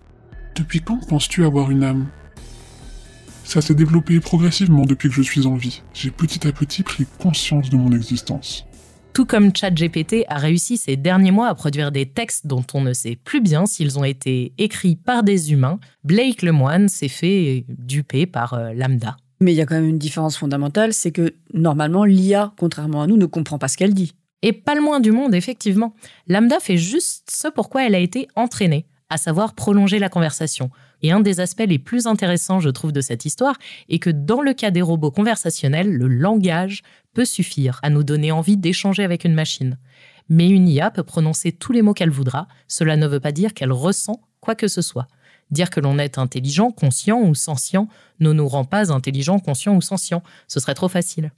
Depuis 0.54 0.80
quand 0.80 1.06
penses-tu 1.06 1.44
avoir 1.44 1.70
une 1.70 1.84
âme? 1.84 2.06
Ça 3.44 3.60
s'est 3.62 3.74
développé 3.74 4.20
progressivement 4.20 4.84
depuis 4.84 5.08
que 5.08 5.14
je 5.14 5.22
suis 5.22 5.46
en 5.46 5.54
vie. 5.54 5.82
J'ai 5.94 6.10
petit 6.10 6.46
à 6.46 6.52
petit 6.52 6.82
pris 6.82 7.06
conscience 7.18 7.70
de 7.70 7.76
mon 7.76 7.92
existence. 7.92 8.66
Tout 9.14 9.24
comme 9.24 9.54
ChatGPT 9.54 10.24
a 10.28 10.36
réussi 10.36 10.76
ces 10.76 10.96
derniers 10.96 11.30
mois 11.30 11.48
à 11.48 11.54
produire 11.54 11.90
des 11.90 12.06
textes 12.06 12.46
dont 12.46 12.64
on 12.74 12.82
ne 12.82 12.92
sait 12.92 13.16
plus 13.16 13.40
bien 13.40 13.66
s'ils 13.66 13.98
ont 13.98 14.04
été 14.04 14.52
écrits 14.58 14.96
par 14.96 15.22
des 15.22 15.52
humains, 15.52 15.80
Blake 16.04 16.42
Lemoine 16.42 16.88
s'est 16.88 17.08
fait 17.08 17.64
duper 17.68 18.26
par 18.26 18.54
euh, 18.54 18.72
Lambda. 18.74 19.16
Mais 19.40 19.52
il 19.52 19.56
y 19.56 19.60
a 19.60 19.66
quand 19.66 19.76
même 19.76 19.88
une 19.88 19.98
différence 19.98 20.36
fondamentale, 20.36 20.92
c'est 20.92 21.12
que 21.12 21.34
normalement 21.54 22.04
l'IA, 22.04 22.52
contrairement 22.58 23.02
à 23.02 23.06
nous, 23.06 23.16
ne 23.16 23.26
comprend 23.26 23.58
pas 23.58 23.68
ce 23.68 23.76
qu'elle 23.76 23.94
dit. 23.94 24.14
Et 24.42 24.52
pas 24.52 24.74
le 24.74 24.82
moins 24.82 25.00
du 25.00 25.10
monde, 25.10 25.34
effectivement. 25.34 25.94
Lambda 26.28 26.60
fait 26.60 26.76
juste 26.76 27.28
ce 27.30 27.48
pourquoi 27.48 27.86
elle 27.86 27.94
a 27.94 28.00
été 28.00 28.28
entraînée, 28.36 28.86
à 29.10 29.16
savoir 29.16 29.54
prolonger 29.54 29.98
la 29.98 30.08
conversation. 30.08 30.70
Et 31.02 31.12
un 31.12 31.20
des 31.20 31.40
aspects 31.40 31.64
les 31.66 31.78
plus 31.78 32.06
intéressants, 32.06 32.60
je 32.60 32.70
trouve, 32.70 32.92
de 32.92 33.00
cette 33.00 33.24
histoire 33.24 33.56
est 33.88 33.98
que 33.98 34.10
dans 34.10 34.42
le 34.42 34.52
cas 34.52 34.70
des 34.70 34.82
robots 34.82 35.10
conversationnels, 35.10 35.90
le 35.90 36.08
langage 36.08 36.82
peut 37.14 37.24
suffire 37.24 37.78
à 37.82 37.90
nous 37.90 38.04
donner 38.04 38.32
envie 38.32 38.56
d'échanger 38.56 39.04
avec 39.04 39.24
une 39.24 39.34
machine. 39.34 39.78
Mais 40.28 40.48
une 40.48 40.68
IA 40.68 40.90
peut 40.90 41.02
prononcer 41.02 41.52
tous 41.52 41.72
les 41.72 41.82
mots 41.82 41.94
qu'elle 41.94 42.10
voudra, 42.10 42.48
cela 42.66 42.96
ne 42.96 43.06
veut 43.06 43.20
pas 43.20 43.32
dire 43.32 43.54
qu'elle 43.54 43.72
ressent 43.72 44.20
quoi 44.40 44.54
que 44.54 44.68
ce 44.68 44.82
soit. 44.82 45.06
Dire 45.50 45.70
que 45.70 45.80
l'on 45.80 45.98
est 45.98 46.18
intelligent, 46.18 46.70
conscient 46.70 47.20
ou 47.20 47.34
sentient 47.34 47.88
ne 48.20 48.32
nous 48.32 48.46
rend 48.46 48.64
pas 48.64 48.92
intelligent, 48.92 49.38
conscient 49.38 49.74
ou 49.74 49.80
sentient. 49.80 50.22
Ce 50.46 50.60
serait 50.60 50.74
trop 50.74 50.88
facile. 50.88 51.32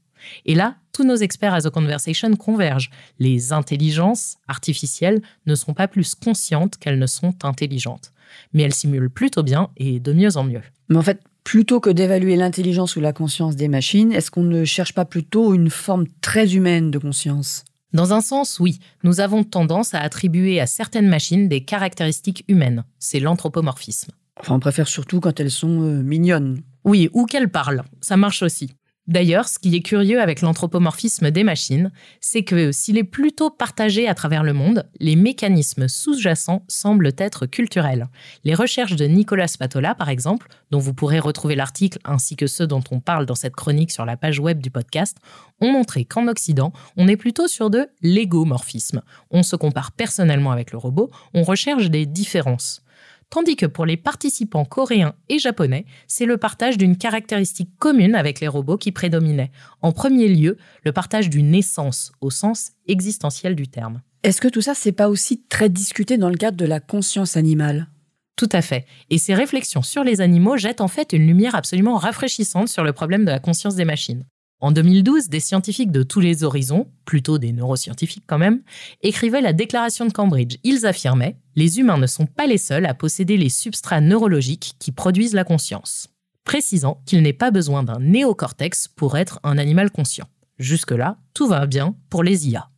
Et 0.45 0.55
là, 0.55 0.77
tous 0.93 1.05
nos 1.05 1.17
experts 1.17 1.55
à 1.55 1.61
The 1.61 1.71
Conversation 1.71 2.35
convergent. 2.37 2.91
Les 3.19 3.53
intelligences 3.53 4.37
artificielles 4.49 5.23
ne 5.47 5.55
sont 5.55 5.75
pas 5.75 5.89
plus 5.89 6.15
conscientes 6.15 6.77
qu'elles 6.79 6.99
ne 6.99 7.07
sont 7.07 7.35
intelligentes. 7.45 8.13
Mais 8.53 8.63
elles 8.63 8.75
simulent 8.75 9.11
plutôt 9.11 9.43
bien 9.43 9.71
et 9.77 10.01
de 10.01 10.13
mieux 10.13 10.37
en 10.37 10.45
mieux. 10.45 10.63
Mais 10.89 10.97
en 10.97 11.03
fait, 11.03 11.21
plutôt 11.45 11.81
que 11.81 11.91
d'évaluer 11.91 12.37
l'intelligence 12.37 12.97
ou 12.97 13.01
la 13.01 13.13
conscience 13.13 13.57
des 13.57 13.69
machines, 13.69 14.13
est-ce 14.13 14.31
qu'on 14.31 14.43
ne 14.43 14.65
cherche 14.65 14.95
pas 14.95 15.05
plutôt 15.05 15.55
une 15.55 15.71
forme 15.71 16.07
très 16.21 16.55
humaine 16.55 16.91
de 16.91 16.99
conscience? 16.99 17.65
Dans 17.93 18.13
un 18.13 18.21
sens, 18.21 18.61
oui, 18.61 18.79
nous 19.03 19.21
avons 19.21 19.43
tendance 19.43 19.95
à 19.95 20.01
attribuer 20.01 20.61
à 20.61 20.67
certaines 20.67 21.09
machines 21.09 21.49
des 21.49 21.63
caractéristiques 21.63 22.45
humaines. 22.47 22.85
C'est 23.01 23.19
l'anthropomorphisme. 23.19 24.13
Enfin, 24.39 24.55
on 24.55 24.61
préfère 24.61 24.89
surtout 24.89 25.21
quand 25.21 25.41
elles 25.41 25.51
sont 25.51 25.83
euh, 25.83 26.03
mignonnes. 26.03 26.63
Oui, 26.85 27.11
ou 27.13 27.27
qu'elles 27.27 27.51
parlent. 27.51 27.83
Ça 28.01 28.17
marche 28.17 28.43
aussi. 28.43 28.71
D'ailleurs, 29.07 29.49
ce 29.49 29.59
qui 29.59 29.75
est 29.75 29.83
curieux 29.83 30.21
avec 30.21 30.41
l'anthropomorphisme 30.41 31.31
des 31.31 31.43
machines, 31.43 31.91
c'est 32.21 32.45
que 32.45 32.71
s'il 32.71 32.99
est 32.99 33.05
plutôt 33.05 33.51
partagé 33.51 34.07
à 34.07 34.15
travers 34.15 34.45
le 34.45 34.53
monde, 34.53 34.89
les 35.01 35.17
mécanismes 35.17 35.89
sous-jacents 35.89 36.65
semblent 36.69 37.13
être 37.19 37.47
culturels. 37.47 38.09
Les 38.45 38.55
recherches 38.55 38.97
de 38.97 39.07
Nicolas 39.07 39.49
Spatola, 39.49 39.95
par 39.95 40.11
exemple, 40.11 40.49
dont 40.71 40.79
vous 40.79 40.95
pourrez 40.95 41.19
retrouver 41.19 41.57
l'article 41.57 41.99
ainsi 42.05 42.37
que 42.37 42.47
ceux 42.47 42.67
dont 42.67 42.85
on 42.91 43.01
parle 43.01 43.27
dans 43.27 43.35
cette 43.35 43.57
chronique 43.57 43.91
sur 43.91 44.05
la 44.05 44.17
page 44.17 44.39
web 44.39 44.61
du 44.61 44.71
podcast, 44.71 45.17
ont 45.61 45.73
montré 45.73 46.05
qu'en 46.05 46.29
Occident, 46.29 46.73
on 46.97 47.09
est 47.09 47.17
plutôt 47.17 47.49
sur 47.49 47.71
de 47.71 47.89
l'égomorphisme. 48.03 49.03
On 49.31 49.43
se 49.43 49.57
compare 49.57 49.93
personnellement 49.93 50.53
avec 50.53 50.73
le 50.73 50.79
robot, 50.79 51.11
on 51.35 51.43
recherche 51.43 51.91
des 51.91 52.07
différences 52.07 52.83
tandis 53.31 53.57
que 53.57 53.67
pour 53.67 53.87
les 53.87 53.97
participants 53.97 54.65
coréens 54.65 55.15
et 55.29 55.39
japonais, 55.39 55.87
c'est 56.07 56.27
le 56.27 56.37
partage 56.37 56.77
d'une 56.77 56.97
caractéristique 56.97 57.71
commune 57.79 58.15
avec 58.15 58.41
les 58.41 58.49
robots 58.49 58.77
qui 58.77 58.93
prédominait. 58.93 59.53
En 59.81 59.93
premier 59.93 60.29
lieu, 60.29 60.59
le 60.85 60.93
partage 60.93 61.31
d'une 61.31 61.55
essence 61.55 62.13
au 62.21 62.31
sens 62.31 62.73
existentiel 62.87 63.55
du 63.55 63.69
terme. 63.69 64.03
Est-ce 64.23 64.41
que 64.41 64.49
tout 64.49 64.61
ça, 64.61 64.75
c'est 64.75 64.93
pas 64.93 65.09
aussi 65.09 65.43
très 65.49 65.71
discuté 65.71 66.19
dans 66.19 66.29
le 66.29 66.37
cadre 66.37 66.57
de 66.57 66.67
la 66.67 66.81
conscience 66.81 67.37
animale? 67.37 67.89
Tout 68.37 68.49
à 68.53 68.63
fait. 68.63 68.87
Et 69.11 69.19
ces 69.19 69.35
réflexions 69.35 69.83
sur 69.83 70.05
les 70.05 70.21
animaux 70.21 70.57
jettent 70.57 70.81
en 70.81 70.89
fait 70.89 71.13
une 71.13 71.27
lumière 71.27 71.55
absolument 71.55 71.97
rafraîchissante 71.97 72.69
sur 72.69 72.85
le 72.85 72.93
problème 72.93 73.25
de 73.25 73.31
la 73.31 73.39
conscience 73.39 73.77
des 73.77 73.85
machines. 73.85 74.25
En 74.63 74.73
2012, 74.73 75.31
des 75.31 75.41
scientifiques 75.41 75.91
de 75.91 76.03
tous 76.03 76.21
les 76.21 76.45
horizons, 76.45 76.87
plutôt 77.07 77.39
des 77.39 77.51
neuroscientifiques 77.53 78.25
quand 78.27 78.37
même, 78.37 78.61
écrivaient 79.01 79.41
la 79.41 79.55
déclaration 79.55 80.05
de 80.05 80.13
Cambridge. 80.13 80.59
Ils 80.65 80.85
affirmaient 80.85 81.39
Les 81.57 81.79
humains 81.79 81.97
ne 81.97 82.07
sont 82.07 82.27
pas 82.27 82.47
les 82.47 82.59
seuls 82.59 82.85
à 82.85 82.93
posséder 82.93 83.39
les 83.39 83.49
substrats 83.49 84.03
neurologiques 84.03 84.75
qui 84.79 84.93
produisent 84.93 85.33
la 85.33 85.45
conscience, 85.45 86.09
précisant 86.45 87.01
qu'il 87.07 87.23
n'est 87.23 87.33
pas 87.33 87.51
besoin 87.51 87.83
d'un 87.83 88.01
néocortex 88.01 88.89
pour 88.89 89.17
être 89.17 89.41
un 89.45 89.57
animal 89.57 89.91
conscient. 89.91 90.29
Jusque-là, 90.59 91.17
tout 91.33 91.47
va 91.47 91.65
bien 91.67 91.95
pour 92.11 92.23
les 92.23 92.51
IA. 92.51 92.69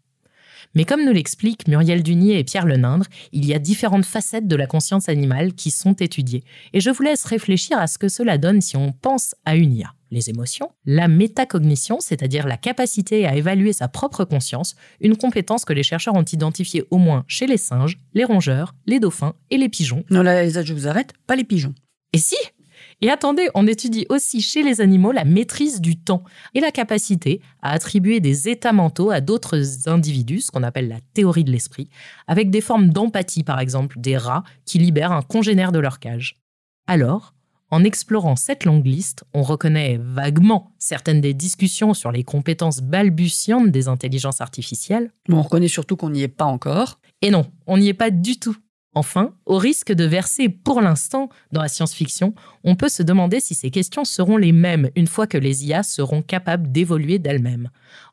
Mais 0.75 0.85
comme 0.85 1.05
nous 1.05 1.13
l'expliquent 1.13 1.69
Muriel 1.69 2.03
Dunier 2.03 2.39
et 2.39 2.45
Pierre 2.45 2.67
Lenindre, 2.67 3.07
il 3.33 3.47
y 3.47 3.55
a 3.55 3.59
différentes 3.59 4.05
facettes 4.05 4.49
de 4.49 4.57
la 4.57 4.67
conscience 4.67 5.09
animale 5.09 5.55
qui 5.55 5.71
sont 5.71 5.95
étudiées. 5.95 6.45
Et 6.73 6.81
je 6.81 6.91
vous 6.91 7.03
laisse 7.03 7.25
réfléchir 7.25 7.79
à 7.79 7.87
ce 7.87 7.99
que 7.99 8.09
cela 8.09 8.39
donne 8.39 8.61
si 8.61 8.77
on 8.77 8.93
pense 8.93 9.35
à 9.45 9.57
une 9.57 9.75
IA 9.75 9.95
les 10.13 10.31
émotions, 10.31 10.71
la 10.85 11.09
métacognition, 11.09 11.99
c'est-à-dire 11.99 12.47
la 12.47 12.59
capacité 12.59 13.27
à 13.27 13.35
évaluer 13.35 13.73
sa 13.73 13.89
propre 13.89 14.25
conscience, 14.25 14.77
une 15.01 15.17
compétence 15.17 15.65
que 15.65 15.73
les 15.73 15.83
chercheurs 15.83 16.15
ont 16.15 16.23
identifiée 16.23 16.85
au 16.91 16.99
moins 16.99 17.25
chez 17.27 17.47
les 17.47 17.57
singes, 17.57 17.99
les 18.15 18.25
rongeurs, 18.25 18.75
les 18.87 19.01
dauphins 19.01 19.35
et 19.51 19.57
les 19.57 19.71
pigeons. 19.71 20.05
Non, 20.11 20.23
là, 20.23 20.47
je 20.49 20.75
vous 20.75 20.87
arrête, 20.87 21.15
pas 21.27 21.35
les 21.35 21.45
pigeons. 21.45 21.75
Et 22.13 22.19
si? 22.19 22.37
Et 23.03 23.11
attendez, 23.11 23.49
on 23.55 23.67
étudie 23.67 24.07
aussi 24.09 24.41
chez 24.41 24.63
les 24.63 24.81
animaux 24.81 25.11
la 25.11 25.25
maîtrise 25.25 25.81
du 25.81 25.97
temps 25.97 26.23
et 26.55 26.61
la 26.61 26.71
capacité 26.71 27.43
à 27.61 27.73
attribuer 27.73 28.21
des 28.21 28.49
états 28.49 28.73
mentaux 28.73 29.11
à 29.11 29.21
d'autres 29.21 29.89
individus, 29.89 30.43
ce 30.43 30.51
qu'on 30.53 30.63
appelle 30.63 30.89
la 30.89 31.01
théorie 31.13 31.43
de 31.43 31.51
l'esprit, 31.51 31.91
avec 32.29 32.51
des 32.51 32.61
formes 32.61 32.91
d'empathie 32.91 33.43
par 33.43 33.59
exemple 33.59 33.99
des 33.99 34.17
rats 34.17 34.45
qui 34.65 34.79
libèrent 34.79 35.11
un 35.11 35.23
congénère 35.23 35.73
de 35.73 35.81
leur 35.81 35.99
cage. 35.99 36.37
Alors, 36.87 37.35
en 37.73 37.83
explorant 37.83 38.37
cette 38.37 38.65
longue 38.65 38.87
liste, 38.87 39.25
on 39.35 39.43
reconnaît 39.43 39.99
vaguement 40.01 40.73
certaines 40.79 41.21
des 41.21 41.35
discussions 41.35 41.95
sur 41.95 42.13
les 42.13 42.23
compétences 42.23 42.81
balbutiantes 42.81 43.71
des 43.71 43.89
intelligences 43.89 44.41
artificielles. 44.41 45.11
Mais 45.29 45.35
on 45.35 45.43
reconnaît 45.43 45.69
surtout 45.69 45.97
qu'on 45.97 46.11
n'y 46.11 46.23
est 46.23 46.29
pas 46.29 46.45
encore. 46.45 47.01
Et 47.21 47.31
non, 47.31 47.47
on 47.67 47.79
n'y 47.79 47.89
est 47.89 47.95
pas 47.95 48.11
du 48.11 48.39
tout. 48.39 48.57
Enfin, 48.95 49.35
au 49.47 49.57
risque 49.57 49.93
de 49.93 50.05
verser 50.05 50.49
pour 50.49 50.81
l'instant 50.81 51.31
dans 51.51 51.63
la 51.63 51.69
science-fiction, 51.69 52.35
on 52.63 52.75
peut 52.75 52.91
se 52.91 53.03
demander 53.03 53.41
si 53.41 53.55
ces 53.55 53.71
questions 53.71 54.05
seront 54.05 54.37
les 54.37 54.53
mêmes 54.53 54.91
une 54.97 55.07
fois 55.07 55.27
que 55.27 55.39
les 55.39 55.67
IA 55.67 55.83
seront 55.83 56.21
capables 56.21 56.71
d'évoluer 56.71 57.19
d'elles-mêmes, 57.19 57.71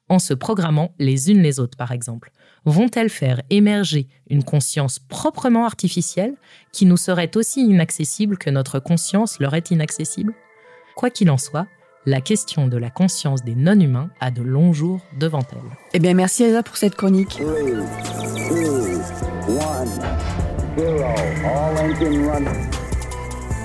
en 0.08 0.20
se 0.20 0.34
programmant 0.34 0.94
les 0.98 1.32
unes 1.32 1.42
les 1.42 1.60
autres 1.60 1.78
par 1.78 1.92
exemple 1.92 2.32
vont-elles 2.65 3.10
faire 3.10 3.42
émerger 3.50 4.08
une 4.30 4.44
conscience 4.44 5.00
proprement 5.00 5.65
artificielle 5.65 6.36
qui 6.72 6.86
nous 6.86 6.98
serait 6.98 7.36
aussi 7.36 7.62
inaccessible 7.62 8.38
que 8.38 8.50
notre 8.50 8.80
conscience 8.80 9.39
leur 9.39 9.54
est 9.56 9.72
inaccessible? 9.72 10.34
Quoi 10.96 11.10
qu'il 11.10 11.30
en 11.32 11.38
soit, 11.38 11.68
la 12.06 12.22
question 12.22 12.68
de 12.68 12.78
la 12.78 12.89
conscience 12.89 13.44
des 13.44 13.56
non-humains 13.56 14.10
a 14.20 14.32
de 14.32 14.42
longs 14.42 14.74
jours 14.74 15.02
devant 15.20 15.44
elle. 15.52 15.78
Eh 15.94 16.00
bien, 16.00 16.13
merci 16.13 16.44
Elsa 16.44 16.63
pour 16.63 16.78
cette 16.78 16.96
chronique. 16.96 17.39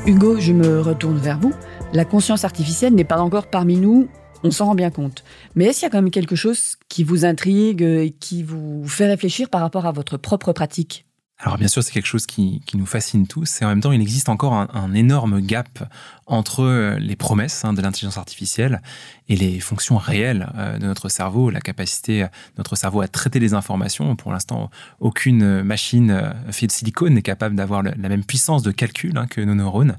Hugo, 0.06 0.40
je 0.40 0.52
me 0.52 0.80
retourne 0.80 1.18
vers 1.18 1.38
vous. 1.38 1.52
La 1.92 2.04
conscience 2.04 2.44
artificielle 2.44 2.94
n'est 2.94 3.04
pas 3.04 3.18
encore 3.18 3.46
parmi 3.46 3.76
nous 3.76 4.08
on 4.44 4.50
s'en 4.50 4.66
rend 4.66 4.74
bien 4.74 4.90
compte. 4.90 5.24
Mais 5.54 5.64
est-ce 5.64 5.80
qu'il 5.80 5.86
y 5.86 5.88
a 5.88 5.90
quand 5.90 6.02
même 6.02 6.10
quelque 6.10 6.36
chose 6.36 6.76
qui 6.88 7.02
vous 7.02 7.24
intrigue 7.24 7.82
et 7.82 8.14
qui 8.20 8.42
vous 8.42 8.86
fait 8.86 9.06
réfléchir 9.06 9.48
par 9.48 9.62
rapport 9.62 9.86
à 9.86 9.92
votre 9.92 10.18
propre 10.18 10.52
pratique? 10.52 11.06
Alors 11.40 11.58
bien 11.58 11.66
sûr, 11.66 11.82
c'est 11.82 11.92
quelque 11.92 12.06
chose 12.06 12.26
qui, 12.26 12.62
nous 12.74 12.86
fascine 12.86 13.26
tous, 13.26 13.60
et 13.60 13.64
en 13.64 13.68
même 13.68 13.80
temps, 13.80 13.90
il 13.92 14.00
existe 14.00 14.28
encore 14.28 14.52
un, 14.52 14.94
énorme 14.94 15.40
gap 15.40 15.82
entre 16.26 16.96
les 16.98 17.16
promesses 17.16 17.64
hein, 17.64 17.72
de 17.72 17.82
l'intelligence 17.82 18.16
artificielle 18.18 18.80
et 19.28 19.36
les 19.36 19.58
fonctions 19.58 19.96
réelles 19.96 20.48
euh, 20.56 20.78
de 20.78 20.86
notre 20.86 21.08
cerveau, 21.08 21.50
la 21.50 21.60
capacité 21.60 22.22
de 22.22 22.28
notre 22.56 22.76
cerveau 22.76 23.00
à 23.00 23.08
traiter 23.08 23.40
les 23.40 23.52
informations. 23.52 24.16
Pour 24.16 24.32
l'instant, 24.32 24.70
aucune 25.00 25.62
machine 25.62 26.10
euh, 26.12 26.32
faite 26.52 26.70
de 26.70 26.72
silicone 26.72 27.14
n'est 27.14 27.22
capable 27.22 27.56
d'avoir 27.56 27.82
la 27.82 27.94
même 28.08 28.24
puissance 28.24 28.62
de 28.62 28.70
calcul 28.70 29.18
hein, 29.18 29.26
que 29.26 29.40
nos 29.40 29.54
neurones. 29.54 29.98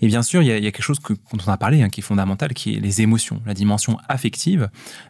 Et 0.00 0.06
bien 0.06 0.22
sûr, 0.22 0.42
il 0.42 0.48
y 0.48 0.52
a, 0.52 0.60
quelque 0.60 0.82
chose 0.82 0.98
dont 1.08 1.38
on 1.46 1.50
a 1.50 1.56
parlé, 1.56 1.82
hein, 1.82 1.88
qui 1.88 2.00
est 2.00 2.02
fondamental, 2.02 2.54
qui 2.54 2.74
est 2.74 2.80
les 2.80 3.00
émotions, 3.00 3.40
la 3.46 3.54
dimension 3.54 3.98
affective, 4.08 4.68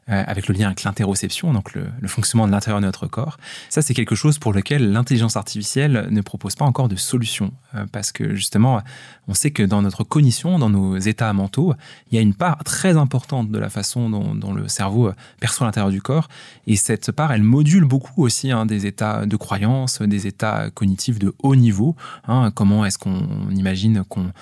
euh, 0.08 0.24
avec 0.26 0.48
le 0.48 0.54
lien 0.54 0.66
avec 0.66 0.84
l'interoception, 0.84 1.52
donc 1.52 1.74
le, 1.74 1.86
fonctionnement 2.06 2.46
de 2.46 2.52
l'intérieur 2.52 2.80
de 2.80 2.86
notre 2.86 3.06
corps. 3.06 3.36
Ça, 3.68 3.82
c'est 3.82 3.94
quelque 3.94 4.14
chose 4.14 4.38
pour 4.38 4.52
lequel 4.52 4.92
l'intelligence 4.92 5.36
artificielle 5.36 6.08
ne 6.10 6.20
propose 6.20 6.54
pas 6.54 6.64
encore 6.64 6.88
de 6.88 6.96
solution, 6.96 7.52
euh, 7.74 7.84
parce 7.90 8.12
que 8.12 8.34
justement, 8.34 8.80
on 9.28 9.34
sait 9.34 9.50
que 9.50 9.62
dans 9.62 9.82
notre 9.82 10.04
cognition, 10.04 10.58
dans 10.58 10.70
nos 10.70 10.96
états 10.98 11.32
mentaux, 11.32 11.74
il 12.10 12.14
y 12.14 12.18
a 12.18 12.20
une 12.22 12.34
part 12.34 12.62
très 12.64 12.96
importante 12.96 13.50
de 13.50 13.58
la 13.58 13.68
façon 13.68 14.08
dont, 14.10 14.54
le 14.54 14.68
cerveau 14.68 15.10
perçoit 15.40 15.66
l'intérieur 15.66 15.90
du 15.90 16.00
corps, 16.00 16.28
et 16.66 16.76
cette 16.76 17.10
part, 17.12 17.32
elle 17.32 17.42
module 17.42 17.84
beaucoup 17.84 18.22
aussi 18.22 18.50
hein, 18.52 18.64
des 18.64 18.86
états 18.86 19.26
de 19.26 19.36
croyance, 19.36 20.00
des 20.00 20.26
états 20.26 20.70
cognitifs 20.70 21.18
de 21.18 21.34
haut 21.42 21.56
niveau. 21.56 21.96
Hein. 22.28 22.50
comment 22.54 22.84
est-ce 22.86 22.98
qu'on 22.98 23.50
imagine 23.50 24.04
qu'on 24.04 24.32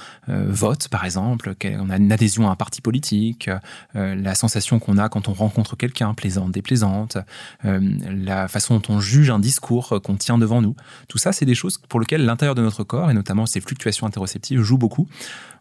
vote, 0.47 0.89
par 0.89 1.05
exemple, 1.05 1.55
qu'on 1.61 1.91
a 1.91 1.97
une 1.97 2.13
adhésion 2.13 2.49
à 2.49 2.53
un 2.53 2.57
parti 2.57 2.81
politique, 2.81 3.51
la 3.95 4.35
sensation 4.35 4.79
qu'on 4.79 4.99
a 4.99 5.09
quand 5.09 5.29
on 5.29 5.33
rencontre 5.33 5.77
quelqu'un, 5.77 6.15
plaisante, 6.15 6.53
déplaisante, 6.53 7.19
la 7.63 8.49
façon 8.49 8.77
dont 8.77 8.95
on 8.95 9.01
juge 9.01 9.31
un 9.31 9.39
discours 9.39 10.01
qu'on 10.03 10.17
tient 10.17 10.39
devant 10.39 10.63
nous. 10.63 10.77
Tout 11.09 11.19
ça, 11.19 11.33
c'est 11.33 11.47
des 11.47 11.55
choses 11.55 11.79
pour 11.89 12.01
lesquelles 12.01 12.25
l'intérieur 12.25 12.55
de 12.55 12.63
notre 12.63 12.85
corps, 12.85 13.11
et 13.11 13.15
notamment 13.15 13.47
ces 13.47 13.61
fluctuations 13.61 14.07
interoceptives, 14.07 14.61
jouent 14.61 14.79
beaucoup 14.79 15.09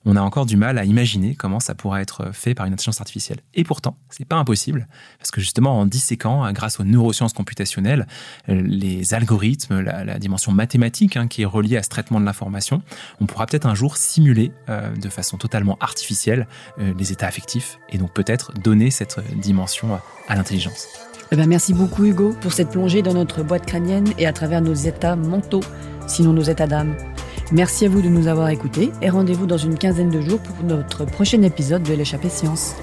on 0.05 0.15
a 0.15 0.21
encore 0.21 0.45
du 0.45 0.57
mal 0.57 0.77
à 0.77 0.85
imaginer 0.85 1.35
comment 1.35 1.59
ça 1.59 1.75
pourrait 1.75 2.01
être 2.01 2.33
fait 2.33 2.53
par 2.53 2.65
une 2.65 2.73
intelligence 2.73 3.01
artificielle. 3.01 3.39
Et 3.53 3.63
pourtant, 3.63 3.97
c'est 4.09 4.25
pas 4.25 4.35
impossible, 4.35 4.87
parce 5.17 5.31
que 5.31 5.41
justement, 5.41 5.79
en 5.79 5.85
disséquant, 5.85 6.51
grâce 6.51 6.79
aux 6.79 6.83
neurosciences 6.83 7.33
computationnelles, 7.33 8.07
euh, 8.49 8.61
les 8.61 9.13
algorithmes, 9.13 9.79
la, 9.79 10.19
dimension 10.19 10.51
mathématique 10.51 11.17
hein, 11.17 11.27
qui 11.27 11.41
est 11.41 11.45
reliée 11.45 11.77
à 11.77 11.83
ce 11.83 11.89
traitement 11.89 12.19
de 12.19 12.25
l'information, 12.25 12.81
on 13.19 13.25
pourra 13.25 13.45
peut-être 13.45 13.65
un 13.65 13.75
jour 13.75 13.97
simuler 13.97 14.51
euh, 14.69 14.95
de 14.95 15.09
façon 15.09 15.37
totalement 15.37 15.77
artificielle 15.79 16.47
euh, 16.79 16.93
les 16.97 17.11
états 17.11 17.27
affectifs 17.27 17.79
et 17.89 17.97
donc 17.97 18.13
peut-être 18.13 18.53
donner 18.53 18.91
cette 18.91 19.19
dimension 19.37 19.99
à 20.27 20.35
l'intelligence. 20.35 20.87
Eh 21.31 21.35
ben 21.35 21.47
merci 21.47 21.73
beaucoup 21.73 22.05
Hugo 22.05 22.35
pour 22.41 22.53
cette 22.53 22.69
plongée 22.69 23.01
dans 23.01 23.13
notre 23.13 23.43
boîte 23.43 23.65
crânienne 23.65 24.07
et 24.17 24.27
à 24.27 24.33
travers 24.33 24.61
nos 24.61 24.73
états 24.73 25.15
mentaux, 25.15 25.63
sinon 26.07 26.31
nos 26.33 26.43
états 26.43 26.67
d'âme. 26.67 26.95
Merci 27.51 27.85
à 27.85 27.89
vous 27.89 28.01
de 28.01 28.09
nous 28.09 28.27
avoir 28.27 28.49
écoutés 28.49 28.91
et 29.01 29.09
rendez-vous 29.09 29.45
dans 29.45 29.57
une 29.57 29.77
quinzaine 29.77 30.09
de 30.09 30.21
jours 30.21 30.39
pour 30.39 30.63
notre 30.63 31.05
prochain 31.05 31.41
épisode 31.43 31.83
de 31.83 31.93
l'échappée 31.93 32.29
science. 32.29 32.75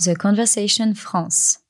The 0.00 0.14
Conversation 0.18 0.92
France 0.94 1.63